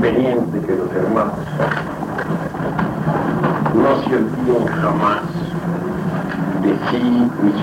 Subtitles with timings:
[0.00, 1.34] conveniente que los hermanos
[3.74, 5.20] no se olviden jamás
[6.62, 7.54] de sí mismos.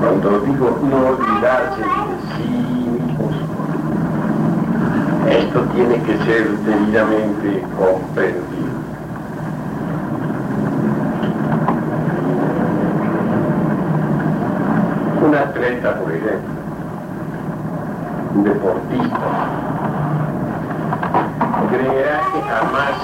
[0.00, 2.48] Cuando digo no olvidarse de sí
[2.98, 3.34] mismos,
[5.30, 8.80] esto tiene que ser debidamente comprendido.
[15.24, 16.59] Un atleta, por ejemplo,
[18.44, 19.28] deportista,
[21.70, 22.94] creerá que jamás,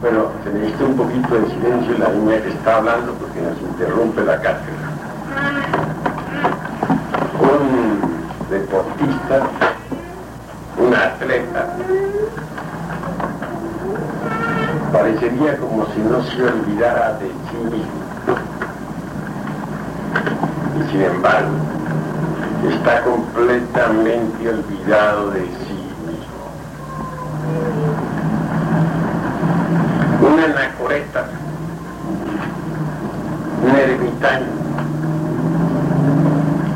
[0.00, 3.60] bueno, se necesita un poquito de silencio en la niña que está hablando porque nos
[3.60, 4.90] interrumpe la cátedra.
[7.40, 8.00] Un
[8.50, 9.42] deportista,
[10.78, 11.76] un atleta,
[14.92, 18.00] parecería como si no se olvidara de sí mismo.
[20.78, 21.50] Y sin embargo,
[22.68, 25.74] está completamente olvidado de sí
[26.06, 26.40] mismo.
[30.20, 31.28] Una anacoreta,
[33.62, 34.46] un ermitaño,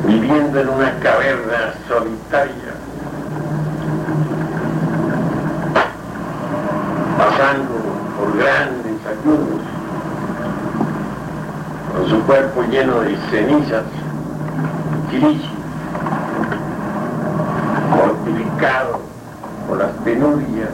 [0.06, 2.75] viviendo en una caverna solitaria,
[7.19, 7.75] pasando
[8.19, 9.61] por grandes ayunos,
[11.92, 13.84] con su cuerpo lleno de cenizas,
[15.11, 15.53] tirichi,
[18.65, 19.01] mortificado
[19.69, 20.70] por las penurias,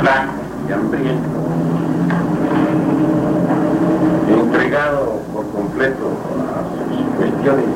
[0.00, 0.32] flaco
[0.68, 1.38] y hambriento,
[4.28, 6.12] entregado por completo
[6.52, 7.66] a sus cuestiones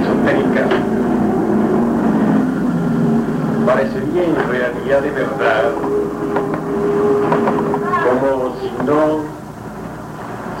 [0.00, 0.68] esotéricas,
[3.66, 5.72] parecería en realidad de verdad
[8.04, 9.38] como si no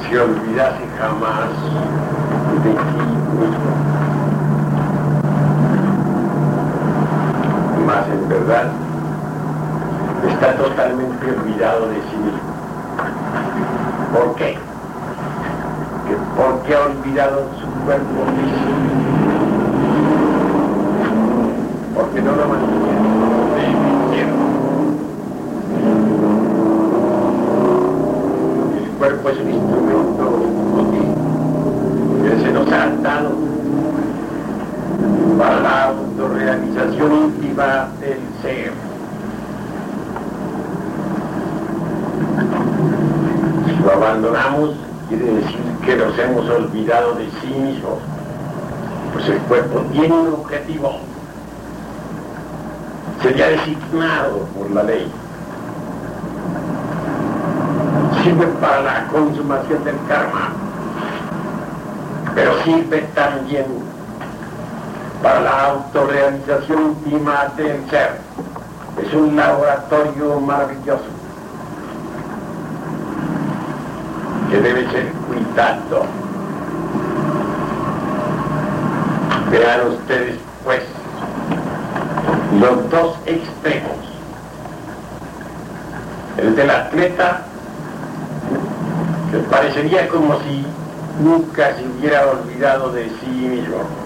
[0.08, 1.48] se olvidase jamás
[2.64, 2.76] de sí
[3.38, 4.07] mismo.
[8.48, 12.38] Está totalmente olvidado de sí mismo.
[14.14, 14.56] ¿Por qué?
[16.06, 18.72] Que porque ha olvidado su cuerpo físico.
[21.94, 22.78] Porque no lo mantiene.
[28.78, 30.24] El cuerpo es un instrumento
[30.78, 31.08] útil
[32.22, 33.30] que se nos ha dado
[35.38, 37.88] para la autorrealización íntima
[38.40, 38.62] Si
[43.82, 44.76] lo abandonamos,
[45.08, 47.98] quiere decir que nos hemos olvidado de sí mismos.
[49.12, 50.98] Pues el cuerpo tiene un objetivo.
[53.22, 55.10] Sería designado por la ley.
[58.22, 60.52] Sirve para la consumación del karma,
[62.36, 63.66] pero sirve también
[65.40, 68.18] la autorrealización íntima del ser.
[69.02, 71.04] Es un laboratorio maravilloso
[74.50, 76.06] que debe ser cuidado.
[79.50, 80.82] Vean ustedes, pues,
[82.60, 83.96] los dos extremos.
[86.38, 87.42] El del atleta,
[89.30, 90.64] que parecería como si
[91.22, 93.97] nunca se hubiera olvidado de sí mismo.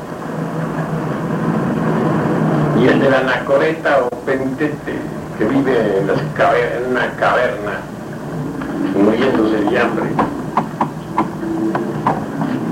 [2.82, 4.98] Y el de la anacoreta o penitente,
[5.38, 7.78] que vive en una caverna,
[8.96, 10.10] muriéndose de hambre,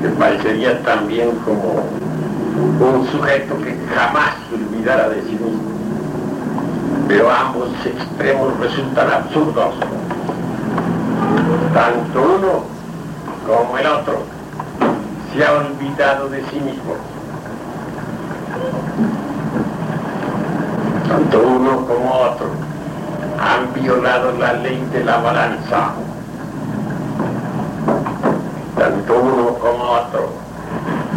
[0.02, 1.84] que parecería también como
[2.80, 5.62] un sujeto que jamás se olvidara de sí mismo.
[7.06, 9.74] Pero ambos extremos resultan absurdos.
[11.72, 12.64] Tanto uno
[13.46, 14.24] como el otro
[15.32, 16.96] se ha olvidado de sí mismo.
[21.10, 22.46] Tanto uno como otro
[23.40, 25.90] han violado la ley de la balanza.
[28.78, 30.28] Tanto uno como otro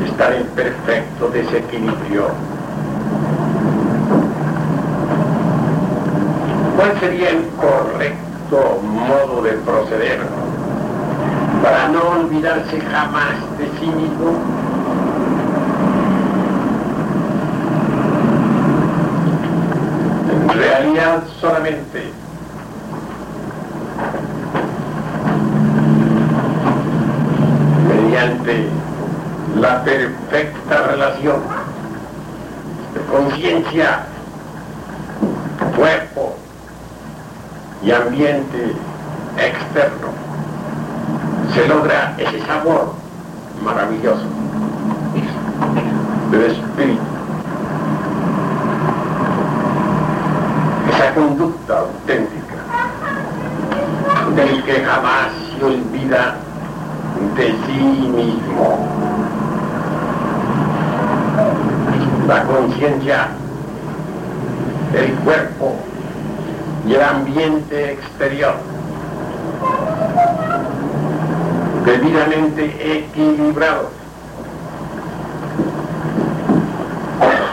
[0.04, 2.26] están en perfecto desequilibrio.
[6.76, 10.22] ¿Cuál sería el correcto modo de proceder
[11.62, 14.63] para no olvidarse jamás de sí mismo?
[21.42, 22.04] Solamente
[27.88, 28.68] mediante
[29.60, 31.38] la perfecta relación
[32.94, 34.04] de conciencia,
[35.76, 36.36] cuerpo
[37.82, 38.76] y ambiente
[39.38, 40.10] externo,
[41.56, 42.94] se logra ese sabor
[43.64, 44.28] maravilloso
[46.34, 47.13] el espíritu.
[51.14, 52.56] Conducta auténtica
[54.36, 56.38] del que jamás se olvida
[57.36, 58.88] de sí mismo.
[62.28, 63.28] La conciencia,
[64.96, 65.76] el cuerpo
[66.88, 68.56] y el ambiente exterior
[71.86, 73.92] debidamente equilibrados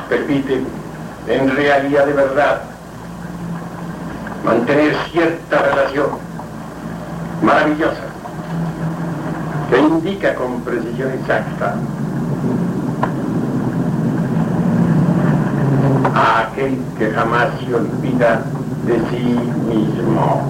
[0.09, 0.67] permiten
[1.29, 2.70] en realidad de verdad
[4.45, 6.07] mantener cierta relación
[7.43, 8.11] maravillosa
[9.71, 11.77] que indica con precisión exacta
[16.15, 18.43] a aquel que jamás se olvida
[18.87, 19.39] de sí
[19.69, 20.43] mismo.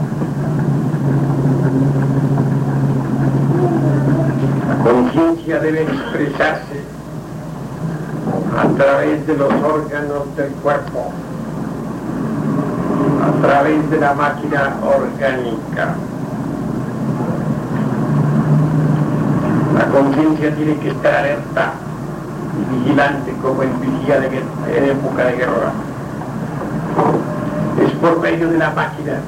[4.69, 6.81] La conciencia debe expresarse
[8.57, 11.13] a través de los órganos del cuerpo,
[13.41, 15.95] a través de la máquina orgánica.
[19.79, 21.73] La conciencia tiene que estar alerta
[22.61, 25.73] y vigilante como el vigía de, en época de guerra.
[27.83, 29.21] Es por medio de la máquina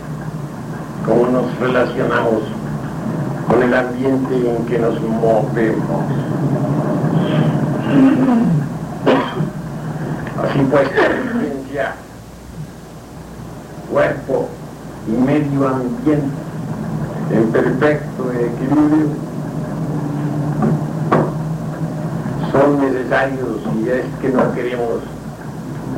[1.07, 2.43] como nos relacionamos
[3.49, 6.05] con el ambiente en que nos movemos.
[10.43, 11.95] Así pues, conciencia,
[13.93, 14.49] cuerpo
[15.07, 16.27] y medio ambiente
[17.31, 19.07] en perfecto equilibrio
[22.51, 25.01] son necesarios y es que no queremos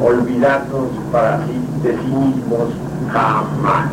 [0.00, 2.68] olvidarnos para sí de sí mismos
[3.12, 3.88] jamás.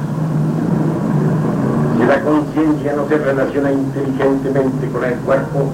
[1.98, 5.72] Si la conciencia no se relaciona inteligentemente con el cuerpo,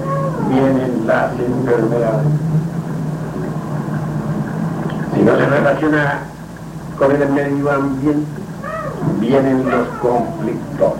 [0.50, 2.28] vienen las enfermedades.
[5.14, 6.20] Si no se relaciona
[6.98, 8.47] con el medio ambiente,
[9.28, 10.94] vienen los conflictos.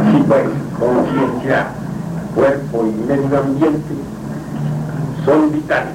[0.00, 0.46] Así pues,
[0.78, 1.66] conciencia
[2.34, 3.94] cuerpo y medio ambiente
[5.24, 5.92] son vitales,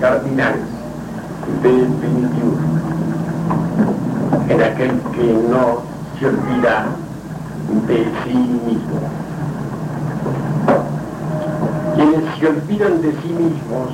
[0.00, 0.64] cardinales,
[1.62, 2.58] definitivos,
[4.48, 5.82] en aquel que no
[6.18, 6.86] se olvida
[7.86, 9.00] de sí mismo.
[11.94, 13.90] Quienes se olvidan de sí mismos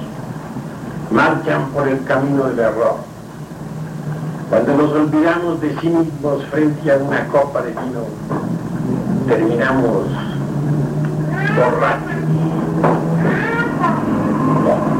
[1.10, 3.11] marchan por el camino del error.
[4.52, 8.04] Cuando nos olvidamos de sí mismos frente a una copa de vino,
[9.26, 10.04] terminamos
[11.56, 12.12] borrachos.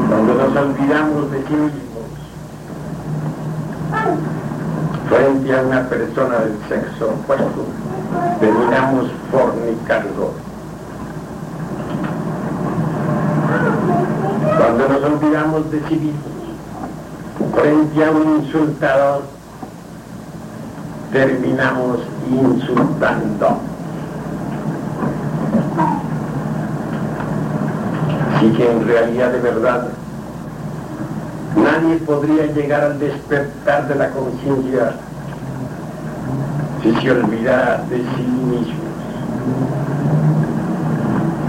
[0.09, 2.09] Cuando nos olvidamos de sí mismos,
[5.07, 7.65] frente a una persona del sexo opuesto,
[8.39, 10.33] terminamos fornicando.
[14.57, 16.33] Cuando nos olvidamos de sí mismos,
[17.53, 19.32] frente a un insultador,
[21.13, 21.99] terminamos
[22.29, 23.59] insultando.
[28.43, 29.87] y que en realidad de verdad
[31.55, 34.95] nadie podría llegar al despertar de la conciencia
[36.81, 38.83] si se olvidara de sí mismo.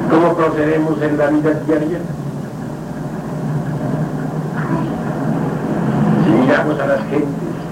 [0.08, 1.98] ¿Cómo procedemos en la vida diaria?
[6.24, 7.28] Si miramos a las gentes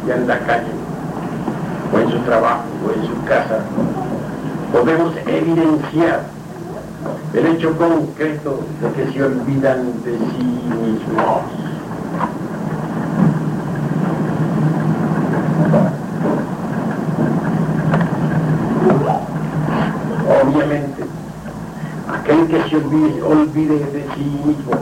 [0.09, 0.82] ya en la calle,
[2.25, 3.61] trabajo, o en su casa,
[4.73, 6.25] podemos evidenciar
[7.35, 11.43] el hecho concreto de que se olvidan de sí mismos.
[20.43, 21.05] Obviamente,
[22.13, 24.73] aquel que se olvide, de sí mismo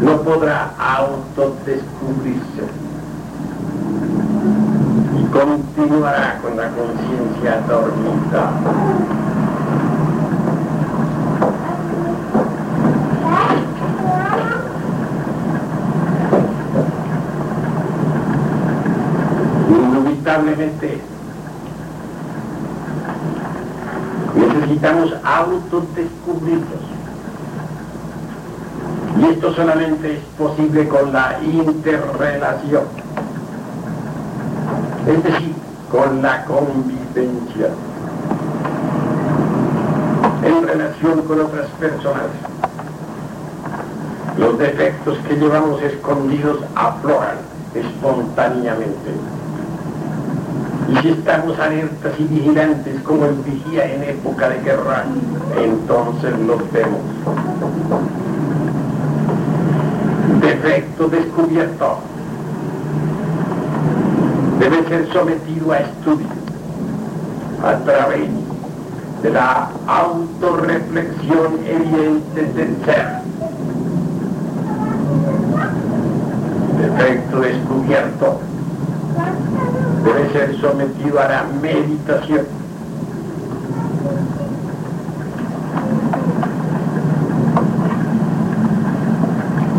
[0.00, 2.85] no podrá autodescubrirse
[5.38, 8.52] continuará con la conciencia dormida.
[24.34, 26.66] necesitamos autodescubrirnos.
[29.18, 32.84] Y esto solamente es posible con la interrelación,
[35.06, 35.54] es decir,
[35.90, 37.70] con la convivencia
[40.42, 42.26] en relación con otras personas.
[44.38, 47.38] Los defectos que llevamos escondidos afloran
[47.74, 49.10] espontáneamente
[50.90, 55.04] Y si estamos alertas y vigilantes como el vigía en época de guerra,
[55.56, 57.00] entonces los vemos.
[60.40, 61.98] Defecto descubierto.
[64.58, 66.26] Debe ser sometido a estudio
[67.62, 68.28] a través
[69.22, 73.06] de la autorreflexión evidente del ser.
[76.78, 78.40] Defecto descubierto
[80.04, 82.46] debe ser sometido a la meditación.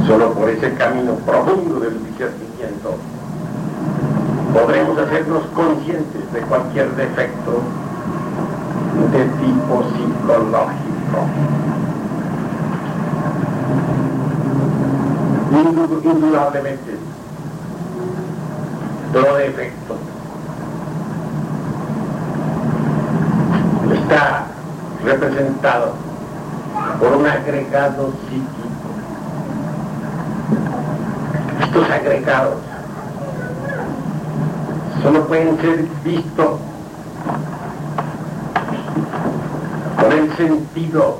[0.06, 2.98] Solo por ese camino profundo del discernimiento
[4.58, 7.62] podremos hacernos conscientes de cualquier defecto
[9.12, 11.20] de tipo psicológico.
[16.04, 16.98] Indudablemente,
[19.14, 19.96] todo defecto
[23.94, 24.46] está
[25.06, 25.94] representado
[27.00, 28.68] por un agregado psíquico.
[31.62, 32.67] Estos agregados
[35.02, 36.60] solo pueden ser vistos
[40.00, 41.20] con el sentido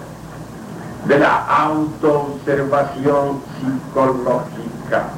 [1.08, 5.10] de la autoobservación psicológica.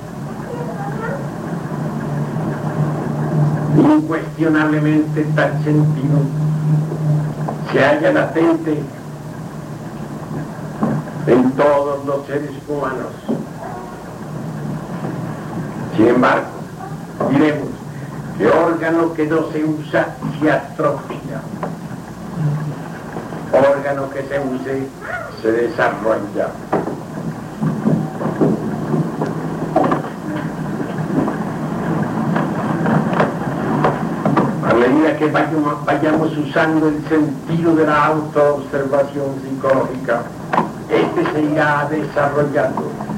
[3.78, 6.20] Incuestionablemente tal sentido
[7.72, 8.84] se halla latente
[11.28, 13.13] en todos los seres humanos.
[15.96, 16.48] Sin embargo,
[17.32, 17.78] diremos
[18.39, 21.41] que órgano que no se usa se atrofia.
[23.51, 24.88] Órgano que se use
[25.41, 26.48] se desarrolla.
[34.69, 40.22] A medida que vayamos, usando el sentido de la autoobservación psicológica,
[40.89, 43.09] este se irá desarrollando.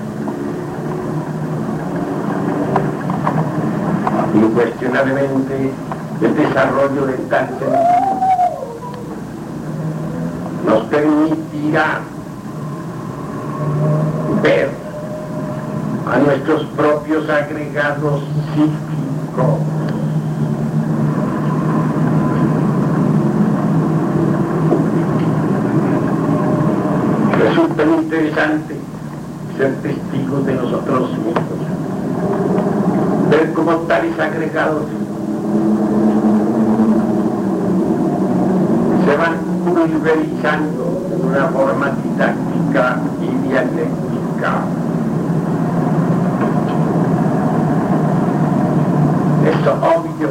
[4.41, 5.71] Incuestionablemente,
[6.21, 8.11] el desarrollo de tal sentido
[10.65, 11.99] nos permitirá
[14.41, 14.69] ver
[16.11, 18.21] a nuestros propios agregados
[18.53, 19.59] psíquicos.
[27.39, 28.75] Resulta interesante
[29.57, 31.60] ser testigos de nosotros mismos,
[33.31, 34.83] ver cómo tales agregados
[39.05, 44.51] se van pulverizando de una forma didáctica y dialéctica.
[49.47, 50.29] Es obvio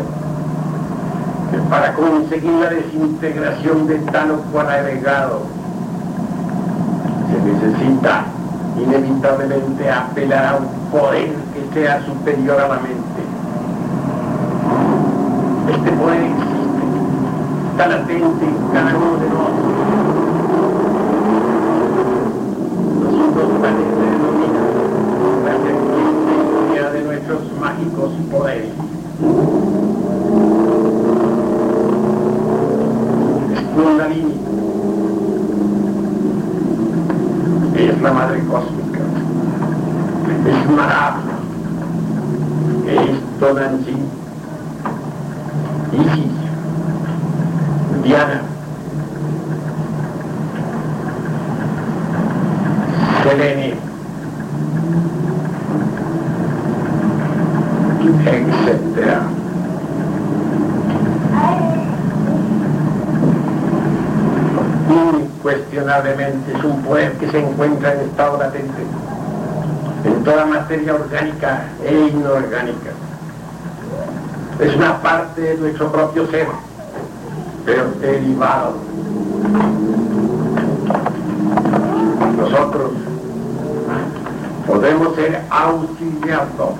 [1.50, 5.40] que para conseguir la desintegración de tal o cual agregado
[7.30, 8.25] se necesita
[8.78, 13.20] inevitablemente apelar a un poder sea superior a la mente.
[15.70, 16.82] Este poder existe,
[17.70, 19.70] está latente en cada uno de nosotros.
[23.04, 24.62] Nosotros también se denomina
[25.44, 28.72] la serpiente de nuestros mágicos poderes.
[37.76, 39.00] Es la madre cósmica.
[40.46, 41.29] Es Marab.
[42.90, 44.09] Es Tonantzin.
[45.92, 46.32] Isis.
[48.02, 48.42] Diana.
[53.23, 53.75] Selene.
[58.26, 59.23] Etcétera.
[65.20, 69.00] Incuestionablemente es un poder que se encuentra en estado latente en
[70.30, 72.92] toda materia orgánica e inorgánica.
[74.60, 76.46] Es una parte de nuestro propio ser,
[77.64, 78.75] pero derivado.
[82.37, 82.92] Nosotros
[84.68, 86.75] podemos ser auxiliados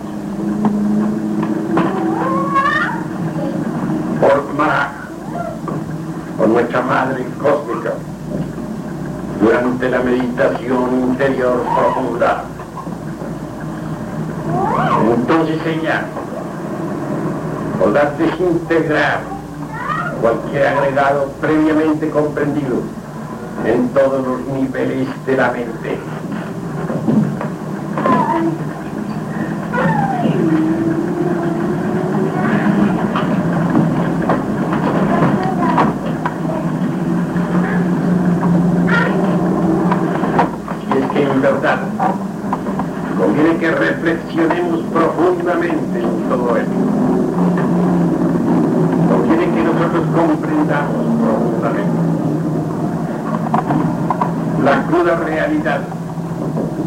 [4.21, 4.92] por Mara,
[6.37, 7.95] por nuestra Madre Cósmica,
[9.40, 12.45] durante la meditación interior profunda.
[15.31, 16.03] Entonces ella
[17.79, 19.21] podrá desintegrar
[20.21, 22.83] cualquier agregado previamente comprendido
[23.65, 25.99] en todos los niveles de la mente.
[41.41, 41.79] verdad.
[43.19, 46.71] Conviene que reflexionemos profundamente en todo esto.
[49.11, 52.01] Conviene que nosotros comprendamos profundamente
[54.65, 55.81] la cruda realidad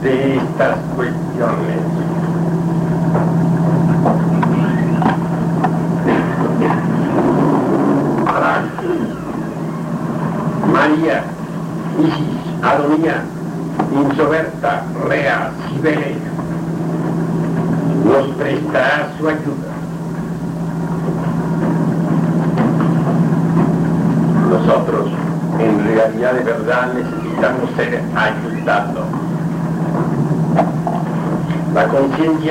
[0.01, 1.79] de estas cuestiones.
[10.71, 11.23] María,
[11.99, 13.23] Isis, Adonía,
[13.93, 16.15] Insoberta, Rea, Sibele,
[18.05, 19.71] nos prestará su ayuda.
[24.49, 25.09] Nosotros,
[25.59, 29.05] en realidad de verdad, necesitamos ser ayudados.
[31.73, 31.87] La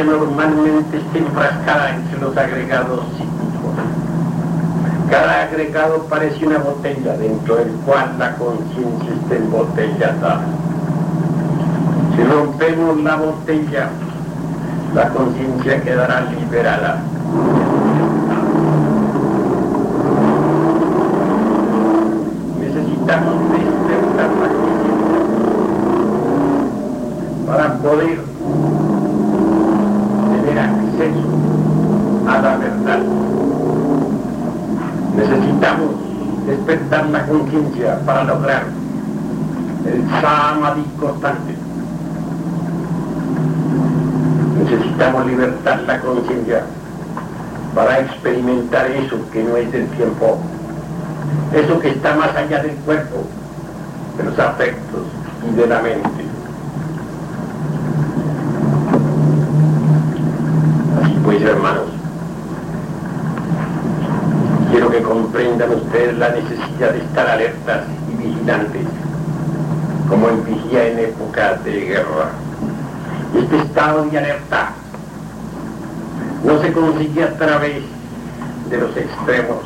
[0.04, 3.32] normalmente está enfrascada entre los agregados psíquicos.
[5.11, 10.40] Cada agregado parece una botella dentro del cual la conciencia está embotellada.
[12.16, 13.90] Si rompemos la botella,
[14.94, 17.00] la conciencia quedará liberada.
[22.61, 24.82] Necesitamos despertar la conciencia
[27.47, 28.18] para poder
[30.32, 31.28] tener acceso
[32.28, 33.00] a la verdad.
[35.16, 35.90] Necesitamos
[36.47, 38.65] despertar la conciencia para lograr
[39.87, 41.55] el samadhi constante.
[44.59, 46.65] Necesitamos libertar la conciencia
[47.75, 50.39] para experimentar eso que no es del tiempo,
[51.55, 53.25] eso que está más allá del cuerpo,
[54.19, 55.03] de los afectos
[55.51, 56.25] y de la mente.
[61.03, 61.87] Así pues, hermanos,
[64.71, 68.83] quiero que comprendan ustedes la necesidad de estar alertas y vigilantes,
[70.07, 72.31] como en vigía en época de guerra.
[73.35, 74.73] Este estado de alerta
[76.45, 77.83] no se consigue a través
[78.69, 79.61] de los extremos,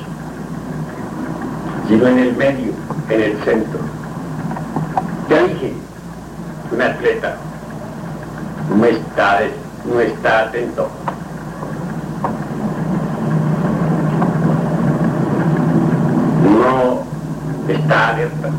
[1.88, 2.72] sino en el medio,
[3.10, 3.80] en el centro.
[5.28, 5.72] Ya dije,
[6.70, 7.36] un atleta
[8.76, 9.40] no está,
[9.84, 10.88] no está atento.
[16.44, 17.02] No
[17.86, 18.50] está alerta.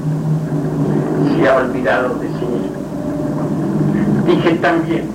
[1.35, 2.77] Se ha olvidado de sí mismo.
[4.25, 5.09] Dije también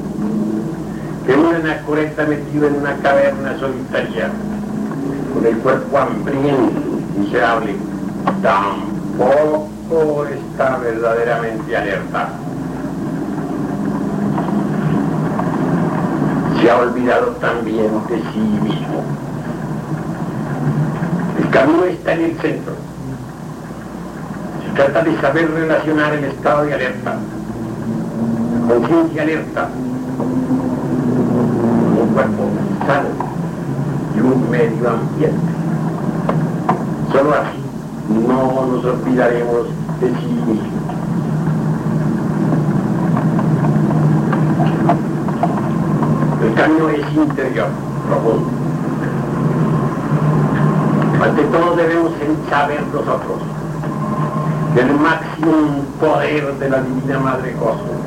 [1.26, 4.30] que un anacoreta metido en una caverna solitaria,
[5.32, 6.80] con el cuerpo hambriento,
[7.18, 7.74] miserable,
[8.42, 12.28] tampoco está verdaderamente alerta.
[16.60, 19.02] Se ha olvidado también de sí mismo.
[21.38, 22.91] El camino está en el centro.
[24.74, 27.18] Trata de saber relacionar el estado de alerta
[28.68, 29.68] conciencia alerta,
[32.00, 32.50] un cuerpo
[32.86, 33.08] sano
[34.16, 35.52] y un medio ambiente.
[37.12, 37.58] Solo así
[38.08, 39.66] no nos olvidaremos
[40.00, 40.58] de sí mismos.
[46.42, 47.68] El camino es interior,
[48.08, 48.50] profundo.
[51.22, 52.12] Ante todo debemos
[52.50, 53.38] saber nosotros
[54.74, 58.02] del máximo poder de la Divina Madre Cosmos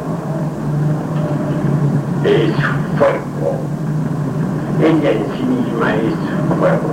[2.23, 2.53] es
[2.97, 3.59] fuego.
[4.81, 6.89] Ella en sí misma es fuego.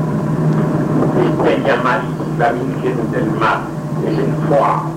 [1.25, 2.03] Esta llamada
[2.39, 3.63] la Virgen del Mar
[4.07, 4.91] es el fuego,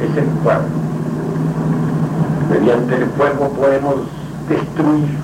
[0.00, 0.62] es el fuego.
[2.50, 3.96] Mediante el fuego podemos
[4.48, 5.18] destruir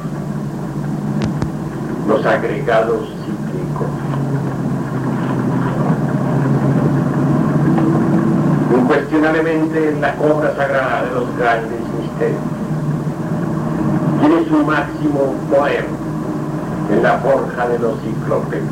[2.09, 3.09] los agregados
[9.15, 12.41] Incuestionablemente la obra sagrada de los grandes misterios
[14.21, 15.85] tiene su máximo poder
[16.91, 18.63] en la forja de los cíclopes.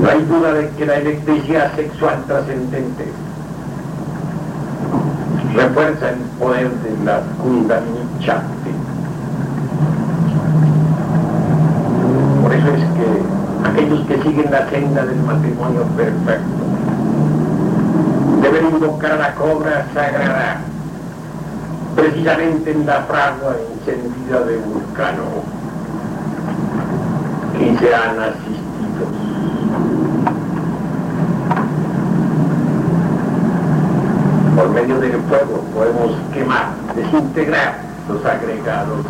[0.00, 3.12] No hay duda de que la electricidad sexual trascendente
[5.54, 8.70] refuerza el poder de la Kundalini Chakti.
[12.42, 16.57] Por eso es que aquellos que siguen la senda del matrimonio perfecto
[18.40, 20.60] deben invocar a la cobra sagrada
[21.96, 25.24] precisamente en la fragua encendida de Vulcano,
[27.58, 29.08] que serán asistidos.
[34.56, 39.04] Por medio del fuego podemos quemar, desintegrar los agregados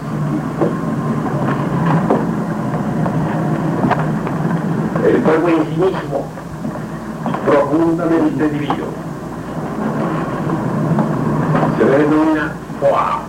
[5.09, 6.27] El fuego en sí mismo,
[7.47, 9.08] profundamente divino,
[11.99, 13.21] denomina Foa.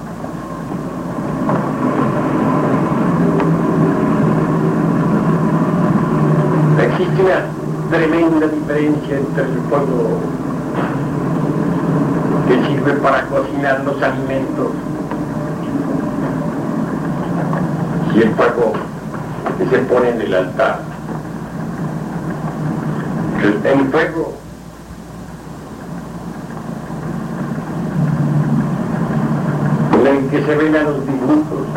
[6.84, 7.46] Existe una
[7.90, 10.20] tremenda diferencia entre el fuego
[12.48, 14.68] que sirve para cocinar los alimentos
[18.14, 18.74] y el fuego
[19.58, 20.80] que se pone en el altar.
[23.64, 24.34] El, fuego
[29.94, 31.68] en el que se ven a los dibujos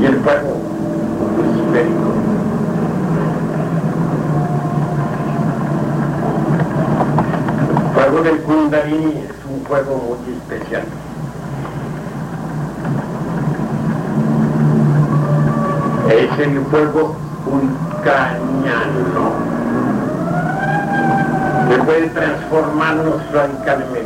[0.00, 0.56] y el fuego
[1.54, 2.12] esférico.
[7.78, 10.84] El fuego del Kundalini es un fuego muy especial.
[16.10, 17.16] es el fuego
[17.46, 19.32] vulcaniano
[21.68, 24.03] que puede transformarnos radicalmente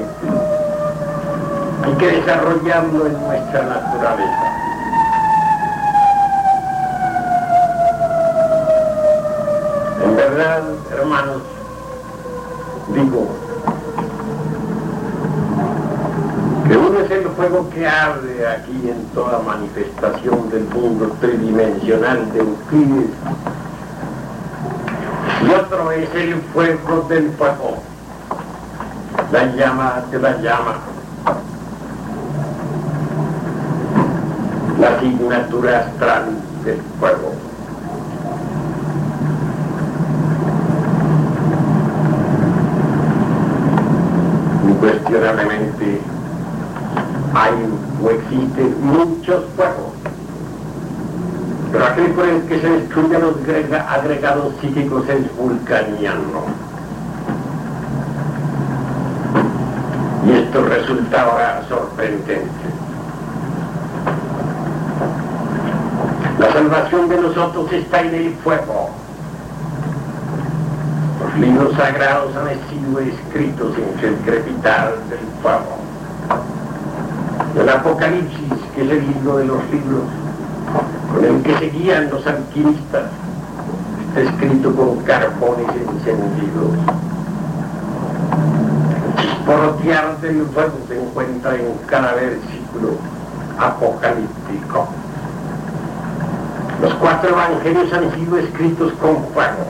[1.86, 4.52] y que desarrollarlo en nuestra naturaleza.
[10.04, 10.62] En verdad,
[10.92, 11.42] hermanos,
[12.94, 13.28] digo,
[16.66, 22.40] que uno es el fuego que arde aquí en toda manifestación del mundo tridimensional de
[22.40, 23.10] Euclides
[25.46, 27.78] y otro es el fuego del fuego,
[29.32, 30.78] la llama de la llama,
[34.78, 36.24] la asignatura astral
[36.64, 37.32] del fuego.
[44.68, 46.00] Incuestionablemente
[47.34, 47.52] hay
[48.02, 49.92] o existen muchos fuegos.
[51.72, 53.34] Pero aquel por el que se destruyen los
[53.88, 56.44] agregados psíquicos es vulcaniano.
[60.26, 62.67] Y esto resulta ahora sorprendente.
[66.58, 68.90] Salvación de nosotros está en el fuego.
[71.20, 75.78] Los libros sagrados han sido escritos en el crepitar del fuego.
[77.56, 80.02] El Apocalipsis, que es el libro de los libros
[81.14, 83.04] con el que se guían los alquimistas,
[84.08, 86.72] está escrito con carbones encendidos.
[89.06, 92.96] El chisporrotear del fuego se encuentra en cada versículo
[93.60, 94.88] apocalíptico.
[96.80, 99.66] Los cuatro evangelios han sido escritos con fuego.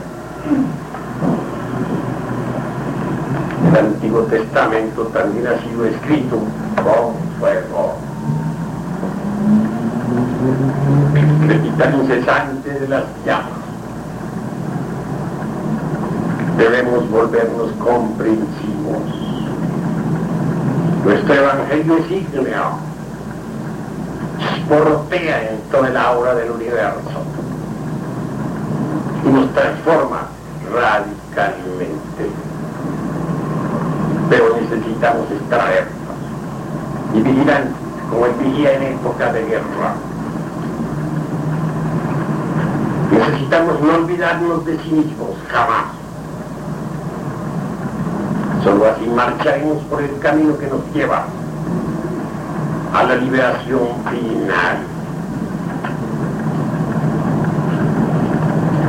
[3.67, 6.37] El Antiguo Testamento también ha sido escrito
[6.75, 7.97] con fuego.
[11.79, 13.59] El incesante de las llamas.
[16.57, 19.01] Debemos volvernos comprensivos.
[21.05, 22.88] Nuestro evangelio es ígneo.
[24.69, 27.23] Sportea en toda el aura del universo
[29.25, 30.27] y nos transforma
[30.71, 32.29] radicalmente.
[34.29, 35.87] Pero necesitamos extraer
[37.15, 37.73] y vigilan
[38.11, 39.95] como el vigía en época de guerra.
[43.11, 45.85] Necesitamos no olvidarnos de sí mismos, jamás.
[48.63, 51.25] Solo así marcharemos por el camino que nos lleva
[52.93, 54.77] a la liberación final.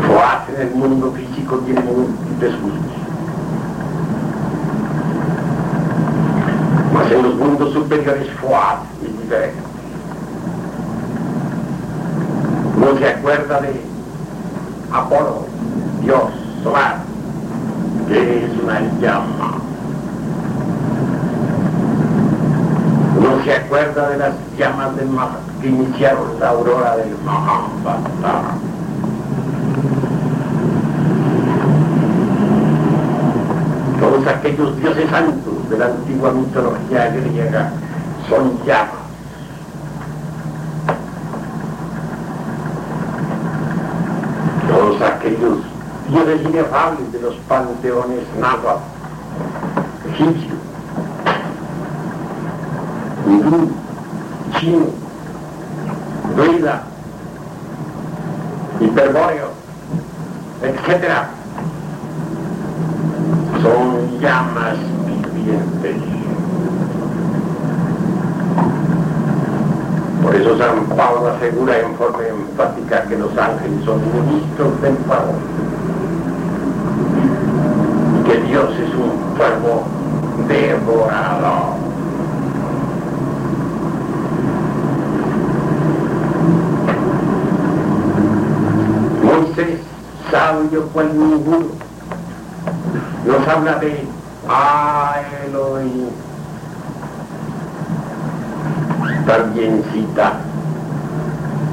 [0.07, 3.01] Foaz en el mundo físico tiene múltiples gustos.
[7.13, 9.59] en los mundos superiores Fuad y diferente.
[12.79, 13.81] No se acuerda de
[14.93, 15.47] Apolo,
[16.03, 16.31] Dios
[16.63, 16.99] solar,
[18.09, 19.70] que es una llama.
[23.31, 25.09] No se acuerda de las llamas del
[25.61, 28.57] que iniciaron la aurora del Mahabharata.
[34.01, 37.71] Todos aquellos dioses santos de la antigua mitología griega
[38.29, 38.95] son llamas.
[44.69, 45.59] Todos aquellos
[46.09, 48.83] dioses inefables de los panteones náhuatl,
[50.15, 50.50] egipcio,
[54.61, 54.87] chino,
[56.37, 56.83] druida,
[58.79, 59.49] hiperbóreo,
[60.63, 61.25] etc.
[63.63, 64.77] Son llamas
[70.23, 75.35] por eso San Pablo asegura en forma enfática que los ángeles son ministros del fuego
[78.21, 79.85] y que Dios es un fuego
[80.47, 81.81] devorado.
[90.31, 91.67] sabio cual ninguno.
[93.27, 94.07] Nos habla de
[94.49, 96.09] Ah, Elohim.
[99.27, 100.33] También cita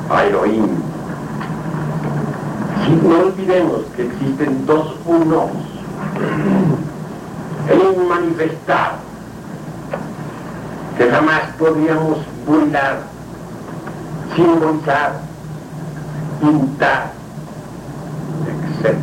[0.10, 0.68] a Elohim.
[2.84, 5.50] Si no olvidemos que existen dos unos
[7.70, 8.96] en un manifestar
[10.98, 13.00] que jamás podríamos burlar,
[14.36, 15.14] simbolizar,
[16.42, 17.12] pintar,
[18.84, 18.96] etc.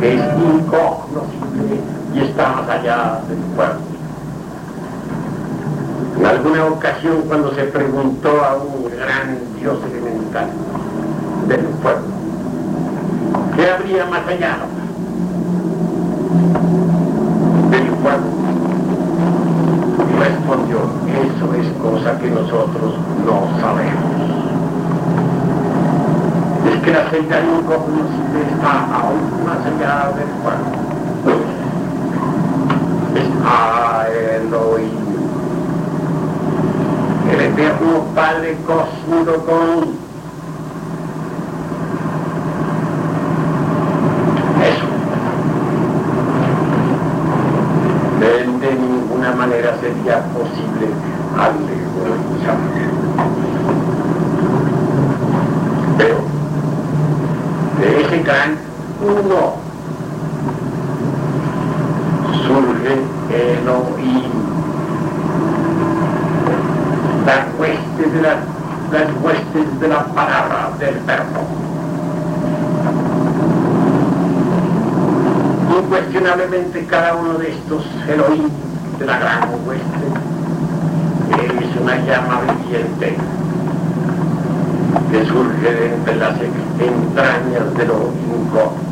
[0.00, 1.78] Porque es incognoscible
[2.14, 3.82] y está más allá del cuerpo.
[6.18, 10.48] En alguna ocasión cuando se preguntó a un gran dios elemental
[11.48, 12.08] del pueblo,
[13.54, 14.56] ¿qué habría más allá
[17.70, 18.26] del pueblo?
[20.18, 22.94] Respondió, eso es cosa que nosotros
[23.26, 24.19] no sabemos.
[26.84, 30.78] Que la celda incognoscible está aún más allá del cuerpo.
[33.14, 35.00] Es a Elohim
[37.32, 39.94] el eterno Padre cósmico con
[44.62, 44.86] eso.
[48.20, 50.88] De, ninguna manera sería posible
[51.38, 52.56] alegorizar.
[55.98, 56.16] Pero
[57.78, 58.58] de ese gran
[59.00, 59.54] uno
[62.46, 64.40] surge Elohim
[67.30, 68.34] las huestes de la,
[68.92, 71.40] las huestes de la palabra del verbo.
[75.78, 78.50] Incuestionablemente cada uno de estos heroínos
[78.98, 80.06] de la gran hueste
[81.36, 83.16] es una llama viviente
[85.10, 86.36] que surge de las
[86.78, 88.90] entrañas de los incógnitos.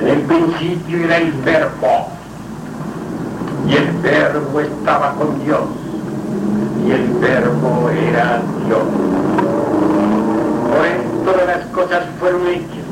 [0.00, 2.08] En el principio era el verbo,
[3.68, 5.62] y el verbo estaba con Dios,
[6.86, 8.82] y el verbo era Dios.
[10.70, 12.86] Por él todas las cosas fueron hechas,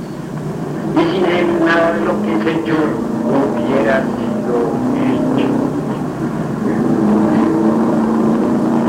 [0.95, 2.75] y sin él nada de lo que es hecho
[3.25, 4.57] hubiera sido
[4.99, 5.49] hecho.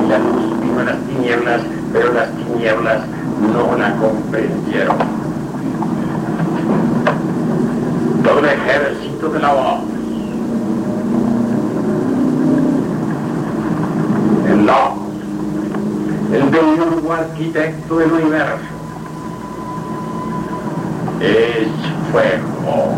[0.10, 1.62] La luz vino a las tinieblas,
[1.94, 3.02] pero las tinieblas
[3.54, 5.20] no la comprendieron.
[8.30, 9.80] todo el ejército de la voz.
[14.48, 14.94] El la,
[16.34, 18.66] el demiurgo arquitecto del universo,
[21.20, 21.68] es
[22.12, 22.96] fuego.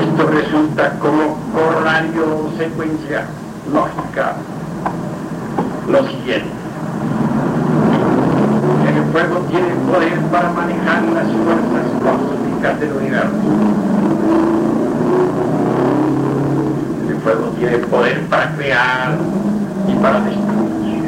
[0.00, 3.26] Esto resulta como corolario secuencia
[3.72, 4.36] lógica
[5.88, 6.57] lo siguiente
[9.48, 13.28] tiene poder para manejar las fuerzas cósmicas del universo.
[17.08, 19.18] El fuego tiene poder para crear
[19.88, 21.04] y para destruir.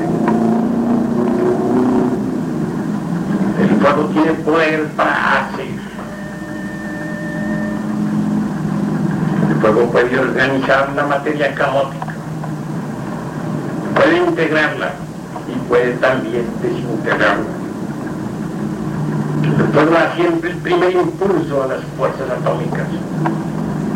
[3.60, 5.66] El fuego tiene poder para hacer.
[9.50, 12.14] El fuego puede organizar la materia caótica.
[13.94, 14.92] Puede integrarla
[15.46, 17.59] y puede también desintegrarla.
[19.72, 22.88] Fuego da siempre el primer impulso a las fuerzas atómicas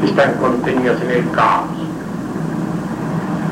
[0.00, 1.68] que están contenidas en el caos,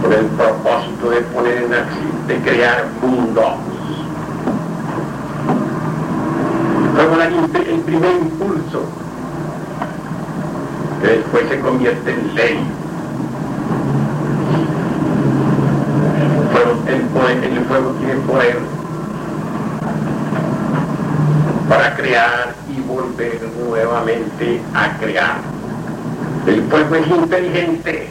[0.00, 3.54] con el propósito de poner en acción, de crear mundos.
[6.96, 8.85] Da el primer impulso,
[11.00, 12.58] que después se convierte en ley.
[16.87, 18.58] El fuego tiene poder
[21.72, 25.38] para crear y volver nuevamente a crear.
[26.46, 28.08] El fuego es inteligente,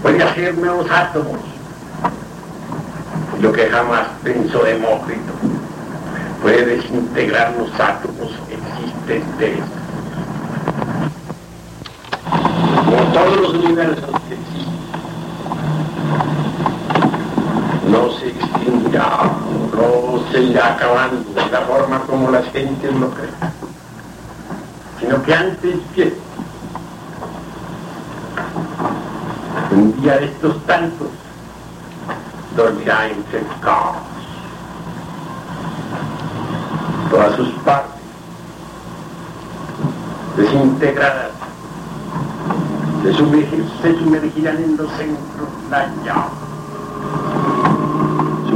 [0.00, 1.38] puede hacer nuevos átomos,
[3.42, 5.34] lo que jamás pensó Demócrito,
[6.40, 9.58] puede desintegrar los átomos existentes.
[13.12, 14.72] Todos los universos que existen
[17.90, 19.41] no se extinguirá,
[19.82, 23.34] no se irá acabando de la forma como las gentes lo creen,
[25.00, 26.14] sino que antes que
[29.72, 31.08] un día de estos tantos
[32.56, 33.96] dormirá entre caos,
[37.10, 38.00] todas sus partes
[40.36, 41.32] desintegradas
[43.02, 45.48] se, sumergirán en los centros.
[45.68, 46.41] Su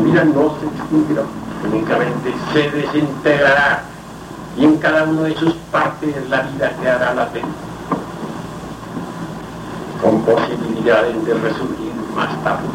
[0.07, 1.23] vida no se extinguirá,
[1.65, 3.83] únicamente se desintegrará
[4.57, 7.49] y en cada una de sus partes la vida quedará latente,
[10.01, 12.67] con posibilidades de resurgir más tarde.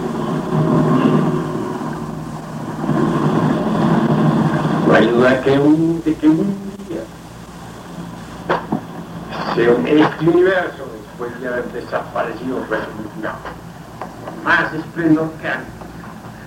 [4.88, 6.56] No hay duda que un, de que un
[6.90, 7.04] día
[9.58, 13.36] este universo después de haber desaparecido resurgirá
[14.44, 15.81] más esplendor que antes,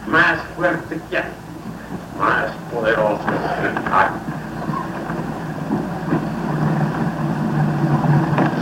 [0.06, 1.32] más fuerte que antes,
[2.18, 4.34] más poderoso que.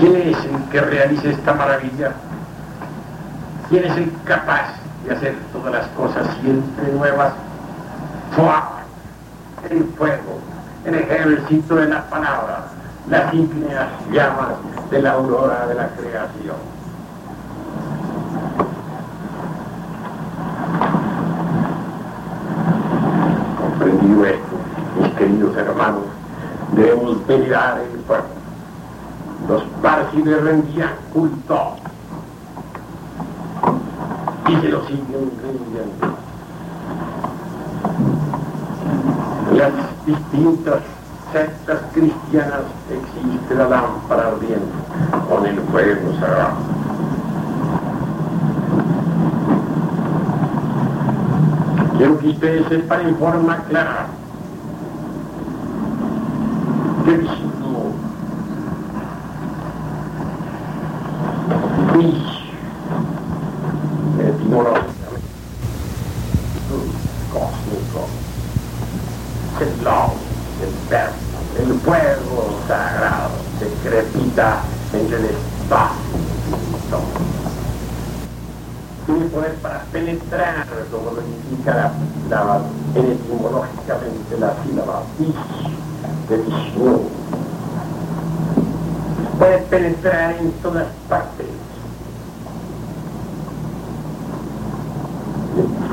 [0.00, 2.12] ¿Quién es el que realice esta maravilla?
[3.68, 4.74] ¿Quién es el capaz
[5.06, 7.32] de hacer todas las cosas siempre nuevas?
[8.34, 8.82] ¡Fua!
[9.70, 10.40] El fuego,
[10.84, 12.62] el ejército de las palabras,
[13.08, 14.54] las ígneas llamas
[14.90, 16.56] de la aurora de la creación.
[23.58, 24.56] Comprendido esto,
[25.00, 26.02] mis queridos hermanos,
[26.72, 28.24] debemos venerar el fuego.
[29.48, 31.76] Los párgiles rendían culto
[34.48, 36.16] y se lo siguen rendiendo.
[39.56, 39.72] Las
[40.06, 40.82] distintas
[41.32, 44.66] sectas cristianas existe la lámpara ardiente
[45.28, 46.56] con el fuego sagrado.
[51.96, 54.06] Quiero que ustedes sepan en forma clara
[57.04, 57.92] que Vishnu,
[61.94, 62.52] Vish,
[64.18, 65.32] etimológicamente,
[67.32, 68.08] cósmico,
[69.60, 70.12] el love,
[70.62, 71.14] el verbo,
[71.58, 74.62] el fuego sagrado se crepita
[74.92, 76.12] en el espacio
[79.06, 81.92] tiene poder para penetrar, como lo indica la,
[82.30, 82.60] la,
[82.94, 85.34] etimológicamente la sílaba Vish
[86.28, 87.00] de Vishnu.
[89.38, 91.46] Puede penetrar en todas partes.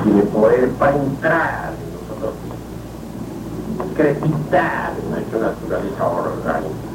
[0.03, 6.89] Tiene poder para entrar en nosotros mismos, crepitar en nuestra naturaleza orgánica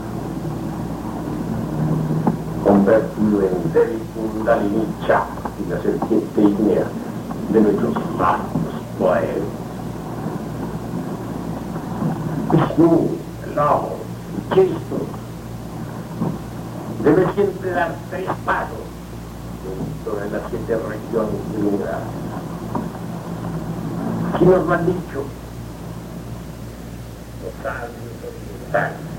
[2.65, 4.87] convertido en Devi Kundalini
[5.61, 6.87] y la serpiente ignea
[7.53, 8.47] de nuestros manos
[8.99, 9.43] poetas.
[12.51, 13.09] Vishnu,
[13.45, 13.97] el lobo,
[14.49, 15.24] Cristo,
[17.05, 18.79] debe siempre dar tres pasos
[19.63, 21.99] dentro de las siete regiones universo.
[24.39, 25.25] ¿Quién nos lo han dicho?
[27.43, 27.93] Los sabios
[28.25, 29.15] orientales.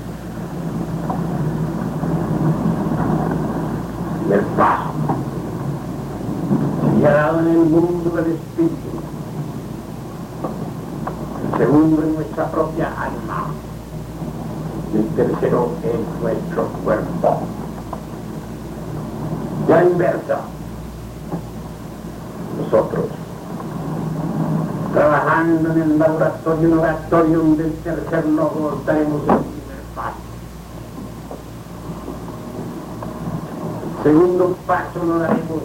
[4.28, 4.90] el paso
[6.98, 8.74] se ha dado en el mundo del espíritu
[11.52, 13.46] el segundo en nuestra propia alma
[14.92, 17.55] y el tercero en nuestro cuerpo
[19.68, 20.40] la inversa
[22.58, 23.04] nosotros
[24.92, 30.26] trabajando en el laboratorio en oratorio del tercer logo daremos el primer paso
[34.06, 35.62] segundo paso lo daremos.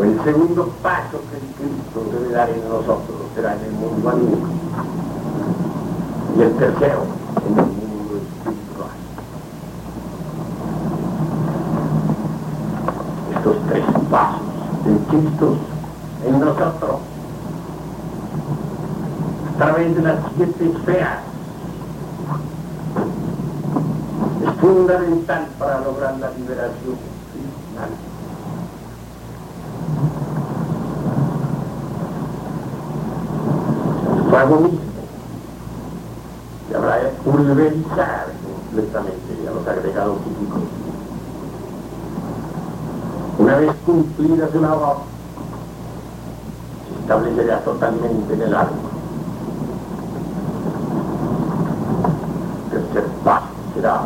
[0.00, 4.48] El segundo paso que el Cristo debe dar en nosotros será en el mundo anímico.
[6.36, 7.06] Y el tercero
[7.46, 8.90] en el mundo espiritual.
[13.36, 13.56] Estos
[14.84, 15.56] del Cristo
[16.24, 17.00] en nosotros
[19.54, 21.18] a través de las siete esferas
[24.60, 26.96] fundamental para lograr la liberación
[27.32, 27.90] final.
[34.30, 34.80] Fuego mismo
[36.68, 40.85] se habrá de pulverizar completamente a los agregados químicos.
[43.46, 44.96] Una vez cumplidas una obra,
[46.88, 48.72] se establecerá totalmente en el alma.
[52.70, 54.00] Tercer paso será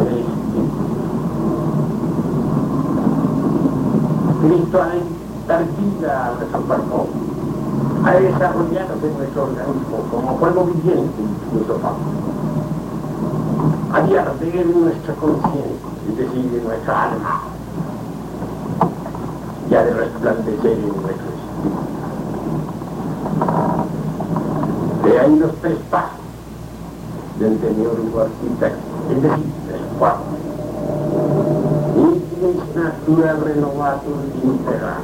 [0.00, 0.72] el espíritu.
[4.40, 7.06] Cristo ha dar vida a nuestro cuerpo,
[8.04, 11.94] ha de nuestro organismo como juego viviente y filosofal,
[13.92, 17.42] a de nuestra conciencia es decir, en nuestra alma,
[19.70, 21.80] y ha de resplandecer en nuestro espíritu.
[25.04, 26.20] De ahí los tres pasos
[27.38, 28.76] del Señor arquitecto,
[29.10, 30.22] es decir, el cuarto.
[31.96, 35.02] Intimis natura renovatur integral.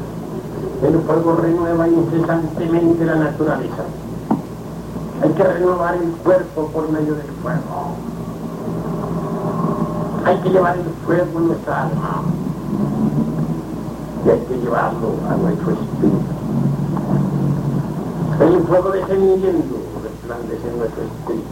[0.82, 3.84] El fuego renueva incesantemente la naturaleza.
[5.22, 8.07] Hay que renovar el cuerpo por medio del fuego.
[10.29, 12.22] Hay que llevar el fuego en nuestra alma.
[14.26, 16.18] Y hay que llevarlo a nuestro espíritu.
[18.39, 21.49] El fuego descendiendo resplandece en nuestro espíritu.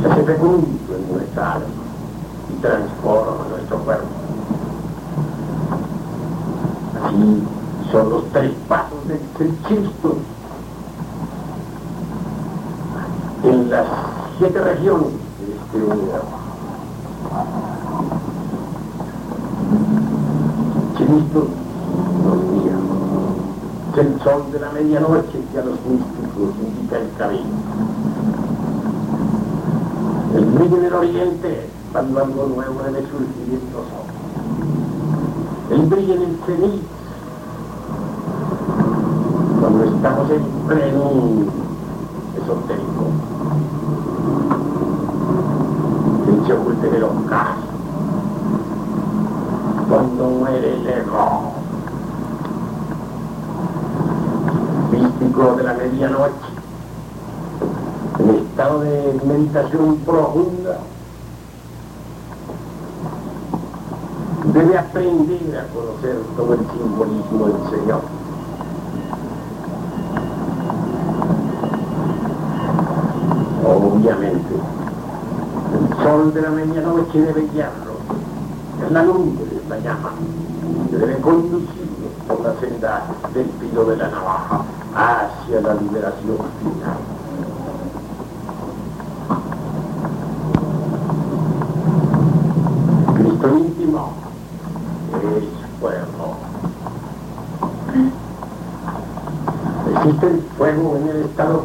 [0.00, 1.66] Se hace fecundo en nuestra alma
[2.48, 4.06] y transforma nuestro cuerpo.
[7.04, 7.42] Así
[7.92, 10.16] son los tres pasos del Cristo
[13.44, 13.86] en las
[14.38, 15.19] siete regiones
[15.78, 16.40] universo.
[20.96, 21.48] Cristo
[22.52, 22.76] guía.
[23.92, 27.44] Es el sol de la medianoche que a los místicos indica el camino.
[30.36, 34.10] El brillo en el oriente cuando algo nuevo debe surgir en nosotros.
[35.70, 36.82] El brillo en el cenit
[39.60, 41.10] cuando estamos en pleno
[42.36, 43.04] esotérico.
[46.46, 47.60] Se oculte en el ocaso.
[49.88, 51.52] Cuando muere el ego.
[54.90, 56.32] Místico de la medianoche.
[58.18, 60.78] En estado de meditación profunda.
[64.52, 68.20] Debe aprender a conocer todo el simbolismo del Señor.
[74.00, 74.54] obviamente.
[75.72, 77.94] El sol de la medianoche debe guiarlo,
[78.84, 80.10] es la lumbre, la llama,
[80.90, 84.60] que debe conducirlo por la senda del filo de la navaja
[84.94, 86.98] hacia la liberación final.
[93.14, 94.12] Cristo íntimo
[95.22, 96.36] es fuego.
[99.96, 101.64] Existe el fuego en el estado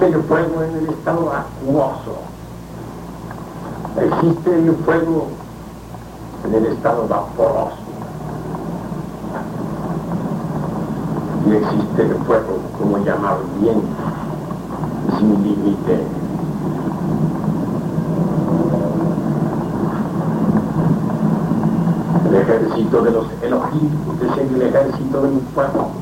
[0.00, 2.16] Existe el fuego en el estado acuoso.
[4.00, 5.26] Existe el fuego
[6.42, 7.76] en el estado vaporoso.
[11.46, 13.82] Y existe el fuego, como llamar bien,
[15.18, 16.06] sin límite.
[22.26, 23.90] El ejército de los Elohim
[24.22, 25.99] es el ejército del fuego.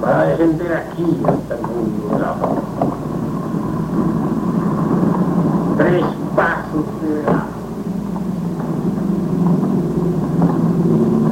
[0.00, 2.50] Para defender aquí hasta el mundo de la paz.
[5.78, 6.04] Tres
[6.36, 7.46] pasos de la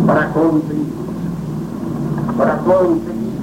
[0.09, 0.93] para conseguir,
[2.37, 3.39] para conseguir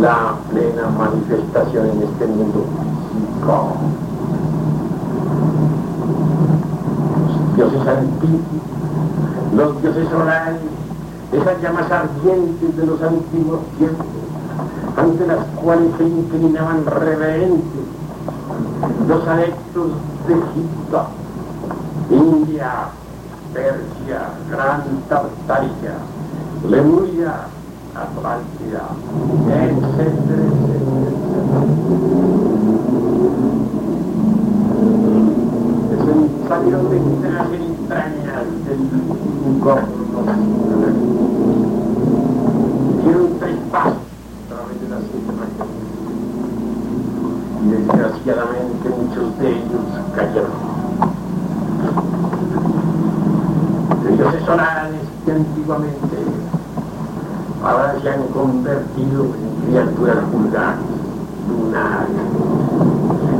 [0.00, 2.66] la plena manifestación en este mundo
[3.10, 3.99] físico.
[9.56, 10.56] Los dioses solares,
[11.32, 14.06] esas llamas ardientes de los antiguos tiempos,
[14.96, 17.84] ante las cuales se inclinaban reverentes
[19.08, 19.90] los adeptos
[20.26, 21.06] de Egipto,
[22.10, 22.72] India,
[23.52, 24.20] Persia,
[24.50, 25.94] Gran Tartaria,
[26.68, 27.34] Lemuria,
[27.94, 28.88] Atlántida,
[29.48, 30.50] etcétera.
[36.50, 39.86] Salieron de las entrañas del gordo.
[43.04, 45.68] Dieron tres pasos a través de las entrañas.
[47.62, 49.84] Y desgraciadamente muchos de ellos
[50.16, 50.50] cayeron.
[54.02, 56.16] Los dioses solares que antiguamente
[57.62, 60.80] ahora se han convertido en criaturas vulgares,
[61.48, 62.59] lunares.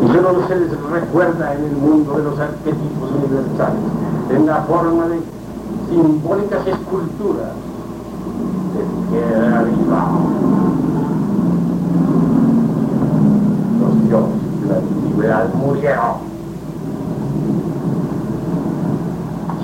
[0.02, 3.80] Y solo se les recuerda en el mundo de los arquetipos universales,
[4.30, 5.20] en la forma de
[5.90, 7.52] simbólicas esculturas
[8.74, 10.08] de piedra viva.
[13.80, 16.30] Los dioses de la antigüedad murieron.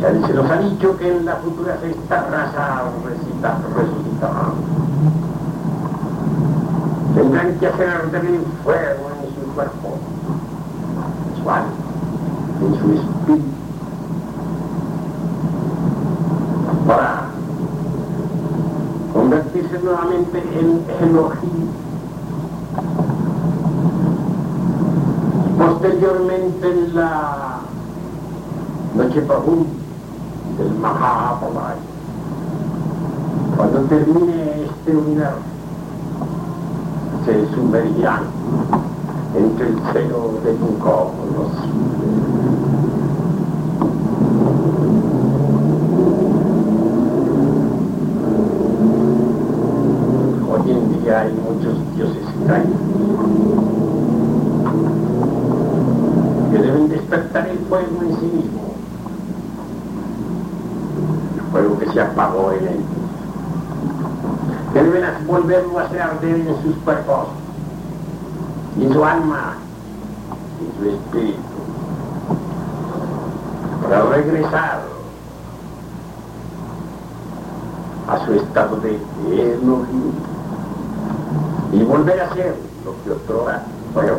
[0.00, 2.82] Se se nos ha dicho que en la futura sexta raza
[3.74, 4.52] resucitará.
[7.14, 9.85] Tendrán que hacer el fuego en su cuerpo,
[12.66, 13.44] en su espíritu,
[16.86, 17.26] para
[19.12, 21.68] convertirse nuevamente en Elohim.
[25.58, 27.60] Posteriormente en la
[28.94, 29.68] noche profunda
[30.58, 31.76] del Mahabharata,
[33.56, 35.36] cuando termine este universo,
[37.24, 38.22] se sumergirán
[39.34, 42.35] entre el seno de un conocido.
[51.08, 52.80] Hay muchos dioses extraños.
[56.50, 58.74] Que deben despertar el fuego en sí mismo,
[61.36, 62.80] el fuego que se apagó en él,
[64.72, 67.28] que deben volverlo a hacer arder en sus cuerpos,
[68.80, 69.54] en su alma,
[70.60, 71.38] en su espíritu,
[73.80, 74.82] para regresar
[78.08, 78.98] a su estado de
[79.54, 80.25] Elohim
[81.76, 83.62] y volver a ser lo que otrora
[83.92, 84.18] fueron.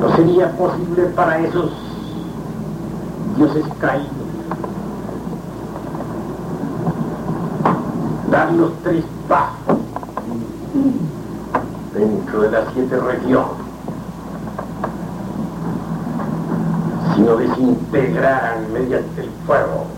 [0.00, 1.72] No sería posible para esos
[3.36, 4.10] dioses caídos
[8.30, 9.78] dar los tres pasos
[11.92, 13.66] dentro de las siete regiones,
[17.14, 19.95] sino desintegraran mediante el fuego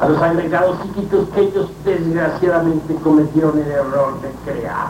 [0.00, 4.88] a los agregados psíquicos que ellos desgraciadamente cometieron el error de crear.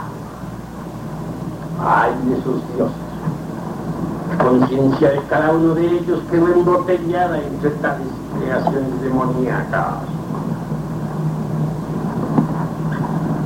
[1.80, 2.96] Ay de esos dioses.
[4.42, 8.07] Conciencia de cada uno de ellos quedó embotellada entre tales
[8.38, 9.94] creaciones demoníacas.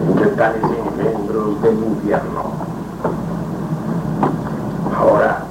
[0.09, 2.53] Entre tales engendros del infierno.
[4.97, 5.45] Ahora,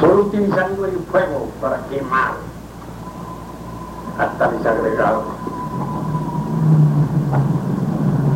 [0.00, 2.43] solo utilizando el fuego para quemar
[4.18, 5.24] hasta desagregados.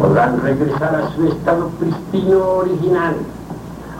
[0.01, 3.17] Podrán regresar a su estado pristino original,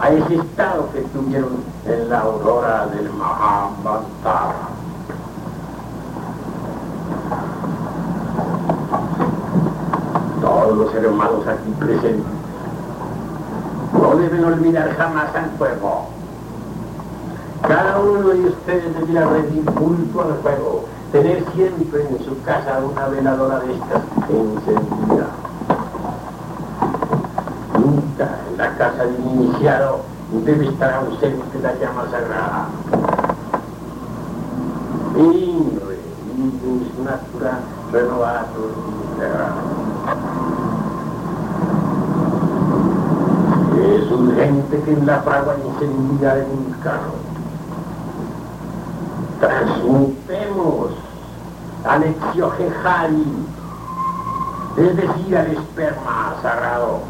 [0.01, 4.55] a ese estado que tuvieron en la aurora del Mahabharata.
[10.41, 12.39] Todos los hermanos aquí presentes
[13.93, 16.07] no deben olvidar jamás al fuego.
[17.67, 23.07] Cada uno de ustedes debería rendir culto al fuego tener siempre en su casa una
[23.09, 25.29] veladora de estas encendida.
[27.79, 30.01] Nunca en la casa de un iniciado
[30.45, 32.69] debe estar ausente la llama sagrada.
[35.17, 37.59] Inre, es natura
[37.93, 38.71] renovato
[43.79, 47.28] Es urgente que en la fragua encendida de un carro
[49.41, 50.91] transmutemos
[51.85, 53.27] al exiogenjari,
[54.77, 57.01] es decir, al esperma sagrado,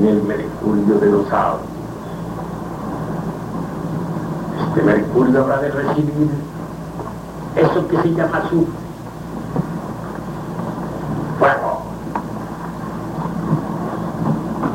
[0.00, 1.66] en el mercurio de los autos.
[4.68, 6.30] Este mercurio habrá de recibir
[7.56, 8.66] eso que se llama su
[11.38, 11.82] fuego.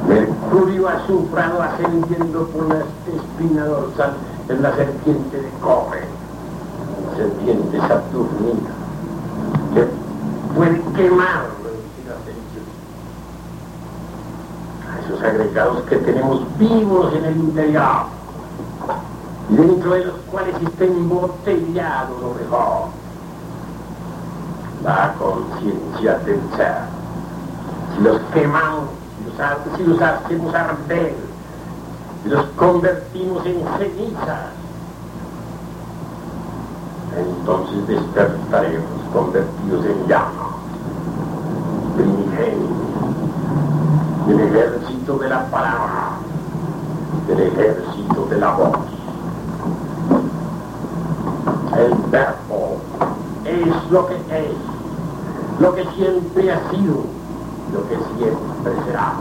[0.08, 4.14] Mercurio azufrado ascendiendo por la espina dorsal
[4.52, 6.02] es la serpiente de cobre,
[7.16, 8.70] serpiente saturnina,
[9.74, 9.88] que
[10.56, 11.46] puede quemar
[14.90, 18.06] a esos agregados que tenemos vivos en el interior,
[19.50, 22.90] dentro de los cuales está embotellado lo mejor,
[24.84, 26.78] la conciencia del ser.
[27.96, 28.90] Si los quemamos,
[29.78, 31.31] si los hacemos arder,
[32.26, 34.52] los convertimos en cenizas.
[37.18, 40.50] Entonces despertaremos convertidos en llama,
[41.98, 42.70] primigenios,
[44.28, 46.18] del ejército de la palabra,
[47.28, 48.78] del ejército de la voz.
[51.78, 52.78] El verbo
[53.46, 54.58] es lo que es,
[55.60, 57.04] lo que siempre ha sido,
[57.74, 59.14] lo que siempre será.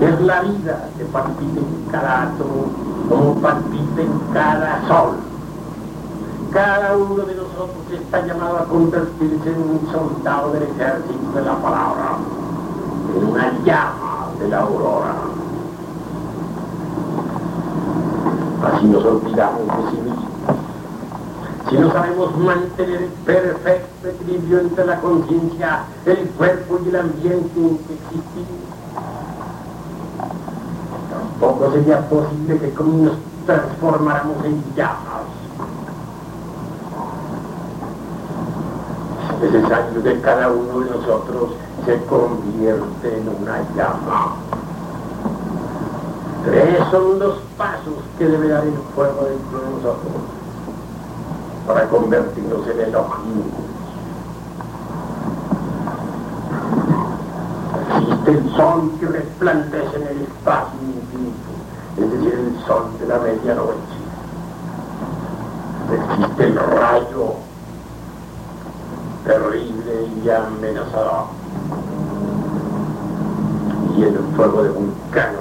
[0.00, 2.66] Es la vida que palpita en cada átomo,
[3.08, 5.16] como palpita en cada sol.
[6.52, 11.54] Cada uno de nosotros está llamado a convertirse en un soldado del ejército de la
[11.56, 12.16] palabra,
[13.16, 15.14] en una llama de la aurora.
[18.64, 20.24] Así nos olvidamos de sí mismos.
[21.68, 27.60] si no sabemos mantener el perfecto equilibrio entre la conciencia, el cuerpo y el ambiente
[27.60, 28.79] en que existimos,
[31.40, 33.16] tampoco sería posible que como nos
[33.46, 35.24] transformáramos en llamas.
[39.42, 41.52] Es necesario que cada uno de nosotros
[41.86, 44.34] se convierte en una llama.
[46.44, 50.12] Tres son los pasos que debe dar el fuego dentro de nosotros
[51.66, 53.44] para convertirnos en Elohim.
[57.96, 60.80] Existe el sol que resplandece en el espacio
[62.02, 64.00] es decir, el sol de la medianoche.
[65.92, 67.34] Existe el rayo
[69.24, 71.26] terrible y amenazador.
[73.96, 75.40] Y el fuego de vulcano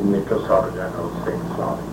[0.00, 1.84] en nuestros órganos sexuales.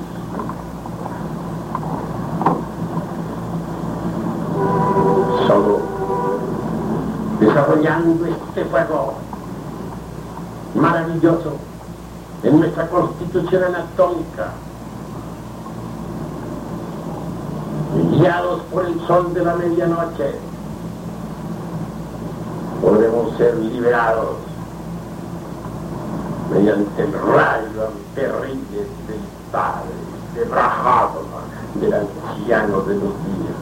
[5.47, 5.79] Solo
[7.39, 9.13] desarrollando este fuego
[10.73, 11.66] maravilloso
[12.47, 14.51] en nuestra constitución anatómica,
[18.11, 20.35] guiados por el sol de la medianoche,
[22.81, 24.37] podremos ser liberados
[26.51, 28.77] mediante el rayo terrible
[29.07, 29.19] del
[29.51, 29.89] Padre,
[30.35, 31.09] de Brahma,
[31.75, 33.57] del anciano de los días.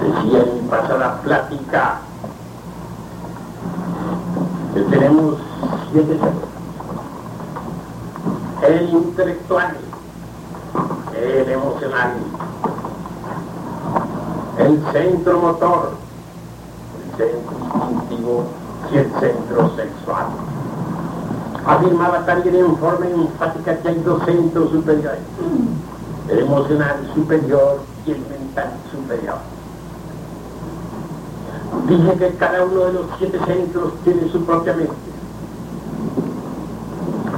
[0.00, 1.98] Decía en mi pasada plática
[4.74, 5.36] que tenemos
[5.90, 6.48] siete centros.
[8.62, 9.76] El intelectual,
[11.16, 12.12] el emocional,
[14.58, 15.90] el centro motor,
[16.98, 17.56] el centro
[17.92, 18.44] instintivo
[18.92, 20.26] y el centro sexual.
[21.66, 25.20] Afirmaba también en forma enfática que hay dos centros superiores,
[26.28, 29.38] el emocional superior y el mental superior.
[31.86, 34.94] Dije que cada uno de los siete centros tiene su propia mente.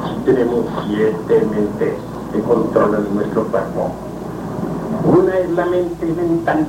[0.02, 1.94] Así tenemos siete mentes
[2.32, 3.90] que controlan nuestro cuerpo.
[5.04, 6.66] Una es la mente mental,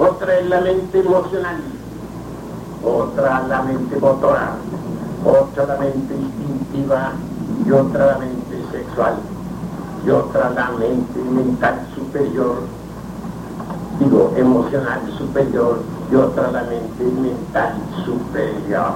[0.00, 1.60] otra es la mente emocional,
[2.82, 4.54] otra la mente motora,
[5.24, 7.12] otra la mente instintiva
[7.66, 9.16] y otra la mente sexual
[10.06, 12.56] y otra la mente mental superior,
[13.98, 17.74] digo emocional superior y otra la mente mental
[18.06, 18.92] superior.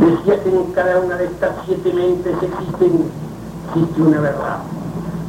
[0.00, 3.04] Decía que en cada una de estas siete mentes existen,
[3.68, 4.58] existe una verdad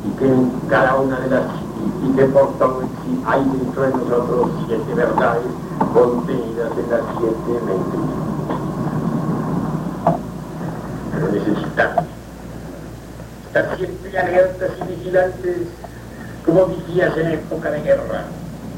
[0.07, 1.68] y que en cada una de las
[2.03, 2.83] y que por tanto
[3.25, 5.43] hay dentro de nosotros siete verdades
[5.93, 7.99] contenidas en las siete mentes.
[11.13, 12.05] Pero necesitamos
[13.47, 15.57] estar siempre alertas y vigilantes
[16.45, 18.23] como vigías en época de guerra.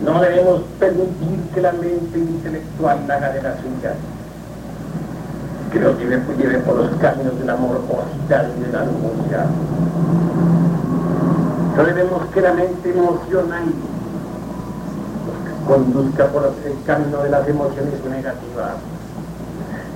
[0.03, 3.93] No debemos permitir que la mente intelectual haga de la suya,
[5.71, 9.45] que nos lleve, lleve por los caminos de la morbosidad y de la lujuria.
[11.75, 13.63] No debemos que la mente emocional
[15.65, 18.75] conduzca por el camino de las emociones negativas.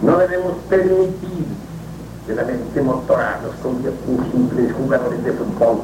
[0.01, 1.45] No debemos permitir
[2.25, 5.81] que la mente motora nos convierta en simples jugadores de fútbol,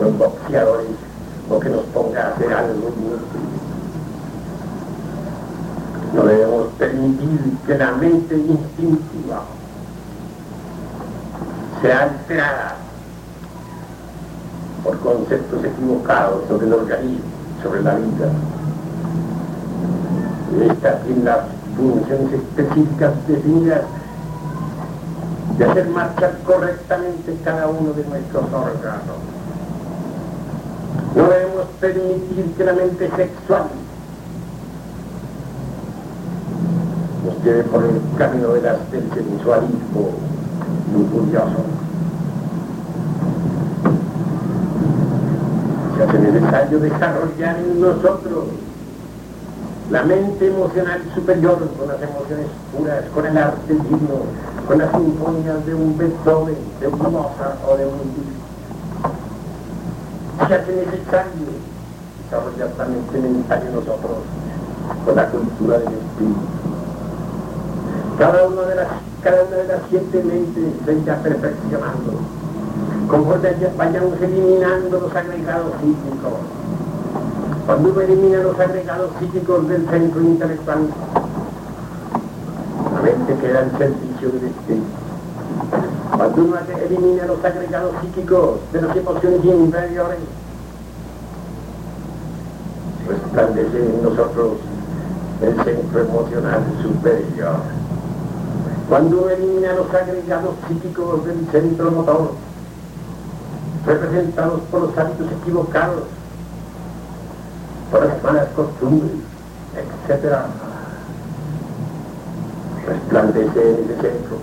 [0.00, 0.86] o en boxeadores,
[1.50, 3.44] o que nos ponga a hacer algo inútil.
[6.14, 9.42] No debemos permitir que la mente instintiva
[11.82, 12.83] sea alterada
[14.84, 17.24] por conceptos equivocados sobre el organismo,
[17.62, 18.28] sobre la vida.
[20.70, 21.38] Estas tienen las
[21.76, 23.80] funciones específicas definidas
[25.58, 29.16] de hacer marchar correctamente cada uno de nuestros órganos.
[31.16, 33.64] No debemos permitir que la mente sexual
[37.24, 38.62] nos lleve por el camino del
[39.14, 40.10] sensualismo
[40.92, 41.64] lujurioso.
[45.93, 48.44] Se hace necesario desarrollar en nosotros
[49.90, 52.46] la mente emocional superior con las emociones
[52.76, 54.24] puras, con el arte divino,
[54.66, 58.44] con las sinfonías de un Beethoven, de un Mozart o de un Liszt.
[60.48, 61.46] Se hace necesario
[62.24, 64.18] desarrollar la mente mental en nosotros
[65.04, 66.40] con la cultura del espíritu.
[68.18, 68.88] Cada una de las,
[69.22, 72.43] cada una de las siete mentes se irá perfeccionando
[73.08, 76.32] conforme vayamos eliminando los agregados físicos.
[77.66, 80.88] Cuando uno elimina los agregados psíquicos del centro intelectual,
[82.94, 84.84] la mente queda al servicio del espíritu.
[86.16, 90.18] Cuando uno elimina los agregados psíquicos de las emociones inferiores,
[93.08, 94.52] resplandece en nosotros
[95.42, 97.56] el centro emocional superior.
[98.88, 102.32] Cuando uno elimina los agregados psíquicos del centro motor,
[103.86, 106.04] representados por los hábitos equivocados,
[107.90, 109.12] por las malas costumbres,
[110.08, 110.36] etc.,
[112.86, 114.36] resplandece en ese centro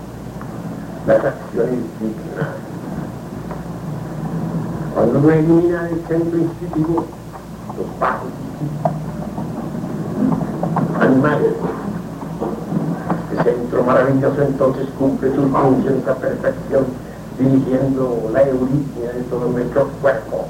[1.06, 2.48] las acciones dignas.
[4.94, 7.06] Cuando elimina el centro instintivo,
[7.76, 8.28] los bajos
[11.00, 11.54] animales,
[13.32, 16.86] este centro maravilloso entonces cumple sus funciones a perfección,
[17.38, 20.46] dirigiendo la euritmia de todo nuestro cuerpo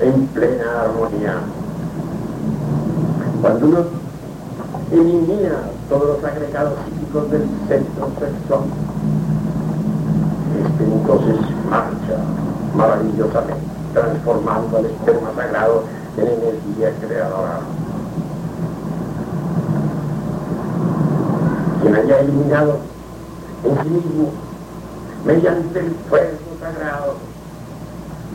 [0.00, 1.34] en plena armonía.
[3.40, 3.84] Cuando uno
[4.90, 5.58] elimina
[5.88, 8.60] todos los agregados psíquicos del centro sexual,
[10.64, 11.36] este entonces
[11.68, 12.18] marcha
[12.76, 15.84] maravillosamente, transformando al esperma sagrado
[16.16, 17.60] en energía creadora.
[21.80, 22.78] Quien haya eliminado
[23.64, 24.30] en sí mismo,
[25.24, 27.16] mediante el fuego sagrado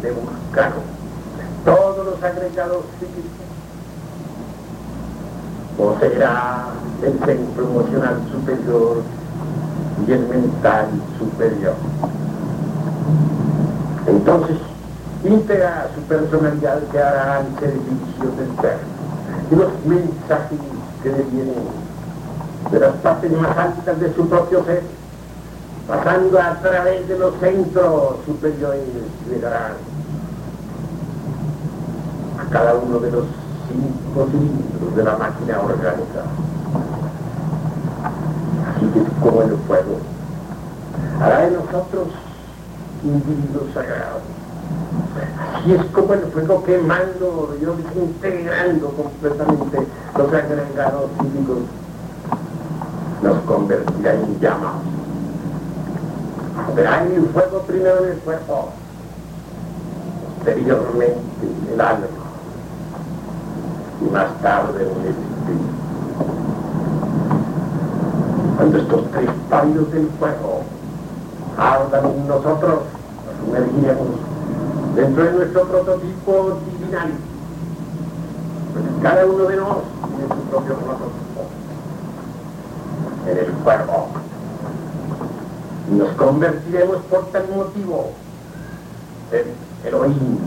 [0.02, 0.74] de buscar
[1.66, 3.48] todos los agregados psíquicos,
[5.78, 6.68] poseerá
[7.04, 9.04] el centro emocional superior
[10.08, 10.88] y el mental
[11.20, 11.76] superior.
[14.08, 14.58] Entonces,
[15.24, 18.80] íntegra su personalidad que hará al servicio del ser.
[19.52, 20.60] Y los mensajes
[21.04, 21.56] que le vienen
[22.72, 24.84] de las partes más altas de su propio ser,
[25.88, 28.84] pasando a través de los centros superiores,
[29.30, 29.74] llegarán
[32.38, 33.24] a cada uno de los
[33.70, 36.24] cinco cilindros de la máquina orgánica.
[38.76, 39.98] Así que como el fuego
[41.22, 42.08] hará de nosotros
[43.04, 44.22] individuos sagrados.
[45.56, 51.60] Así es como el fuego quemando, yo integrando completamente los agregados físicos,
[53.24, 54.97] nos convertirá en llamas.
[56.76, 58.70] Verá en el fuego primero en el cuerpo,
[60.38, 62.08] posteriormente en el alma
[64.02, 65.68] y más tarde el espíritu.
[68.56, 70.62] Cuando estos tres pálidos del fuego
[71.58, 72.80] ardan en nosotros,
[73.26, 74.08] nos sumergiremos
[74.96, 77.12] dentro de nuestro prototipo divinal.
[78.74, 81.42] Pues cada uno de nosotros tiene su propio prototipo
[83.28, 84.27] en el fuego.
[85.90, 88.12] Nos convertiremos por tal motivo
[89.32, 90.38] en Elohim.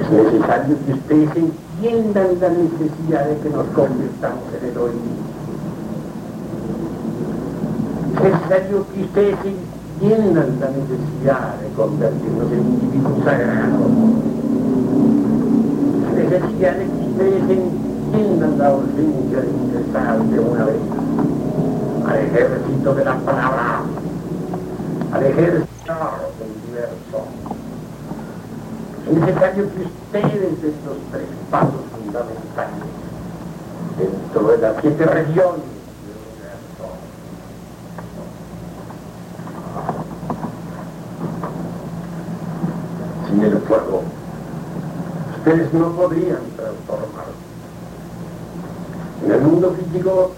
[0.00, 5.16] Es necesario que ustedes entiendan la necesidad de que nos convirtamos en Elohim.
[8.14, 9.36] Es necesario que ustedes
[10.00, 13.90] entiendan la necesidad de convertirnos en individuos sagrados.
[16.16, 20.95] Necesidad de que ustedes entiendan la urgencia de ingresar de una vez
[22.06, 23.82] al ejército de la palabra,
[25.12, 25.94] al ejército
[26.38, 27.24] del universo.
[29.06, 32.84] Es necesario que ustedes estos tres pasos fundamentales
[33.98, 35.62] dentro de las siete regiones
[36.06, 36.86] del universo
[43.28, 44.02] sin el fuego
[45.46, 47.30] ustedes no podrían transformarse.
[49.24, 50.32] En el mundo físico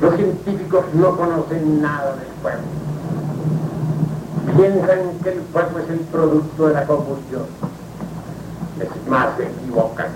[0.00, 2.80] los científicos no conocen nada del fuego
[4.56, 7.44] piensan que el fuego es el producto de la combustión.
[8.80, 10.08] Es más, se equivocan.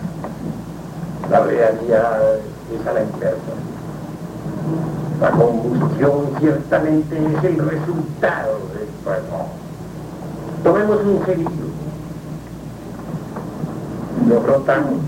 [1.30, 2.36] La realidad
[2.72, 3.54] es a la inversa.
[5.20, 9.46] La combustión ciertamente es el resultado del fuego.
[10.62, 11.50] Tomemos un cerillo.
[14.28, 15.00] Lo rotamos.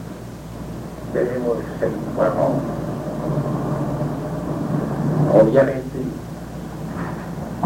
[1.12, 2.60] Tenemos el fuego.
[5.32, 5.98] Obviamente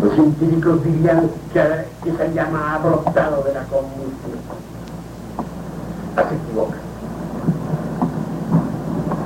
[0.01, 1.61] los científicos dirían que,
[2.11, 4.39] esa llama ha brotado de la combustión.
[6.17, 6.79] Así equivocan.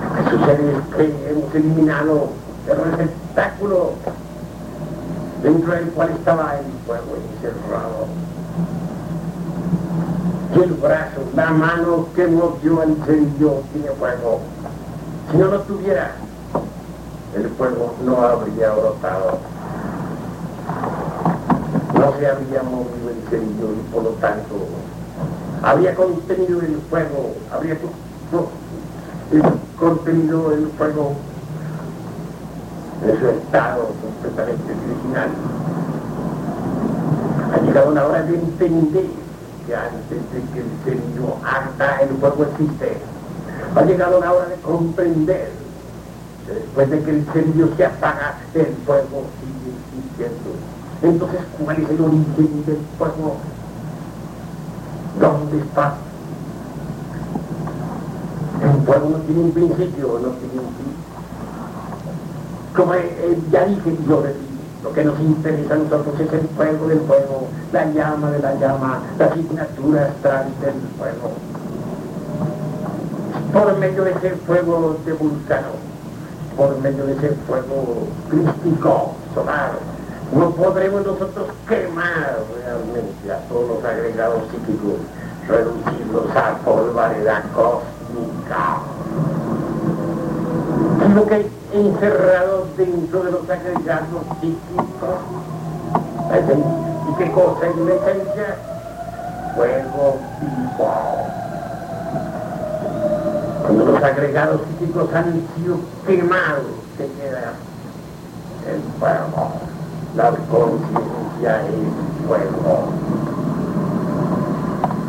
[0.08, 2.28] Lo que sucede es que hemos eliminado
[2.68, 3.92] el receptáculo
[5.42, 8.06] dentro del cual estaba el fuego encerrado.
[10.56, 14.40] Y el brazo, la mano que movió el cerillo tiene fuego.
[15.30, 16.12] Si no lo tuviera,
[17.36, 19.38] el fuego no habría brotado
[21.94, 24.66] no se había movido el cerillo y por lo tanto
[25.62, 27.78] había contenido el fuego, habría
[29.78, 31.14] contenido el fuego
[33.02, 35.30] en su estado completamente original.
[37.52, 39.06] Ha llegado la hora de entender
[39.66, 42.98] que antes de que el incendio arda, el fuego existe.
[43.74, 45.63] Ha llegado la hora de comprender
[46.46, 50.50] después de que el incendio se apaga, el fuego sigue existiendo.
[51.02, 53.36] Entonces, ¿cuál es el origen del fuego?
[55.20, 55.94] ¿Dónde está?
[58.62, 60.94] El fuego no tiene un principio, no tiene un fin.
[62.74, 62.94] Como
[63.50, 67.48] ya dije, yo repito, lo que nos interesa a nosotros es el fuego del fuego,
[67.72, 71.30] la llama de la llama, la signatura astral del fuego.
[73.52, 75.68] Por medio de ese fuego de vulcano,
[76.56, 79.72] por medio de ese fuego crístico, solar,
[80.32, 84.94] no podremos nosotros quemar realmente a todos los agregados psíquicos,
[85.48, 88.78] reducirlos a polvareda cósmica.
[91.14, 95.18] Lo que encerrado dentro de los agregados psíquicos,
[97.08, 98.56] ¿y qué cosa es la esencia?
[99.54, 101.43] Fuego vivo.
[103.64, 106.66] Cuando los agregados psíquicos han sido quemados,
[106.98, 107.54] se queda
[108.68, 109.52] el fuego
[110.16, 112.92] la conciencia es fuego.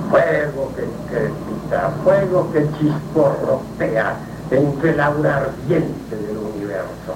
[0.10, 4.16] Fuego que crepita, fuego que chisporrotea
[4.50, 7.14] entre el aura ardiente del universo.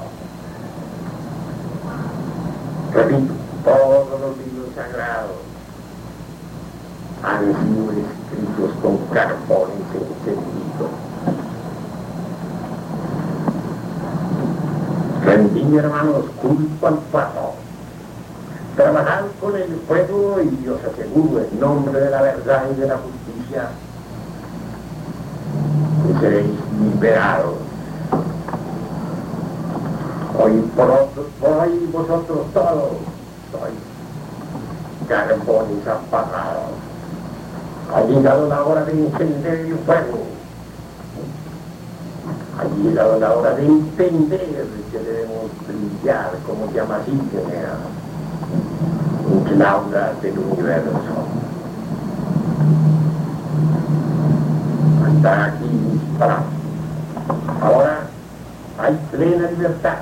[2.94, 3.34] Repito,
[3.64, 5.38] todos los libros sagrados
[7.24, 10.69] han sido escritos con carbones encendidos.
[15.40, 17.54] Rendí, hermanos, culpa al pato
[18.76, 22.98] Trabajad con el fuego y os aseguro en nombre de la verdad y de la
[22.98, 23.70] justicia
[26.06, 27.56] que seréis liberados.
[30.38, 32.92] Hoy por, hoy vosotros todos
[33.54, 33.80] sois
[35.08, 36.72] carbones apagados.
[37.96, 40.39] Ha llegado la hora de encender el fuego.
[42.60, 47.08] Ha llegado la hora de entender que debemos brillar como llamas
[49.32, 50.92] un aura del universo.
[55.08, 56.44] Hasta aquí para.
[57.62, 58.00] Ahora
[58.78, 60.00] hay plena libertad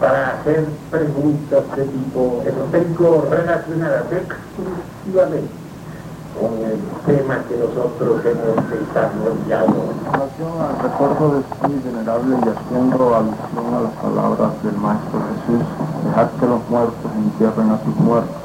[0.00, 5.63] para hacer preguntas de tipo esotérico relacionadas exclusivamente
[6.38, 9.66] con el tema que nosotros hemos desarrollado.
[9.66, 15.20] En relación al recuerdo de sí, venerable, y haciendo alusión a las palabras del Maestro
[15.30, 15.64] Jesús,
[16.04, 18.36] dejad que los muertos entierren a sus muertos.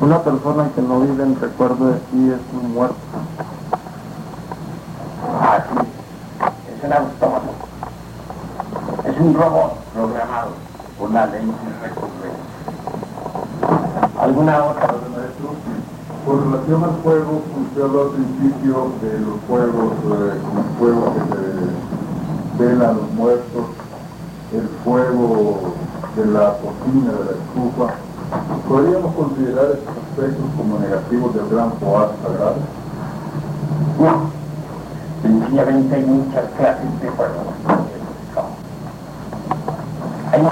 [0.00, 2.96] Una persona que no vive en recuerdo de sí es un muerto.
[5.40, 5.78] Así
[6.68, 7.52] es un autómato.
[9.04, 10.50] Es un robot programado
[10.98, 12.52] por la ley de recompensa.
[14.18, 14.92] ¿Alguna otra?
[16.24, 21.34] Con relación al fuego, usted habló al principio de los juegos, eh, los juegos que
[21.34, 23.64] se velan a los muertos,
[24.52, 25.74] el fuego
[26.14, 27.94] de la cocina, de la estufa.
[28.68, 32.56] ¿Podríamos considerar estos aspectos como negativos del gran poder sagrado?
[33.98, 34.30] No.
[35.22, 37.46] Sencillamente hay muchas clases de juegos.
[40.32, 40.42] Hay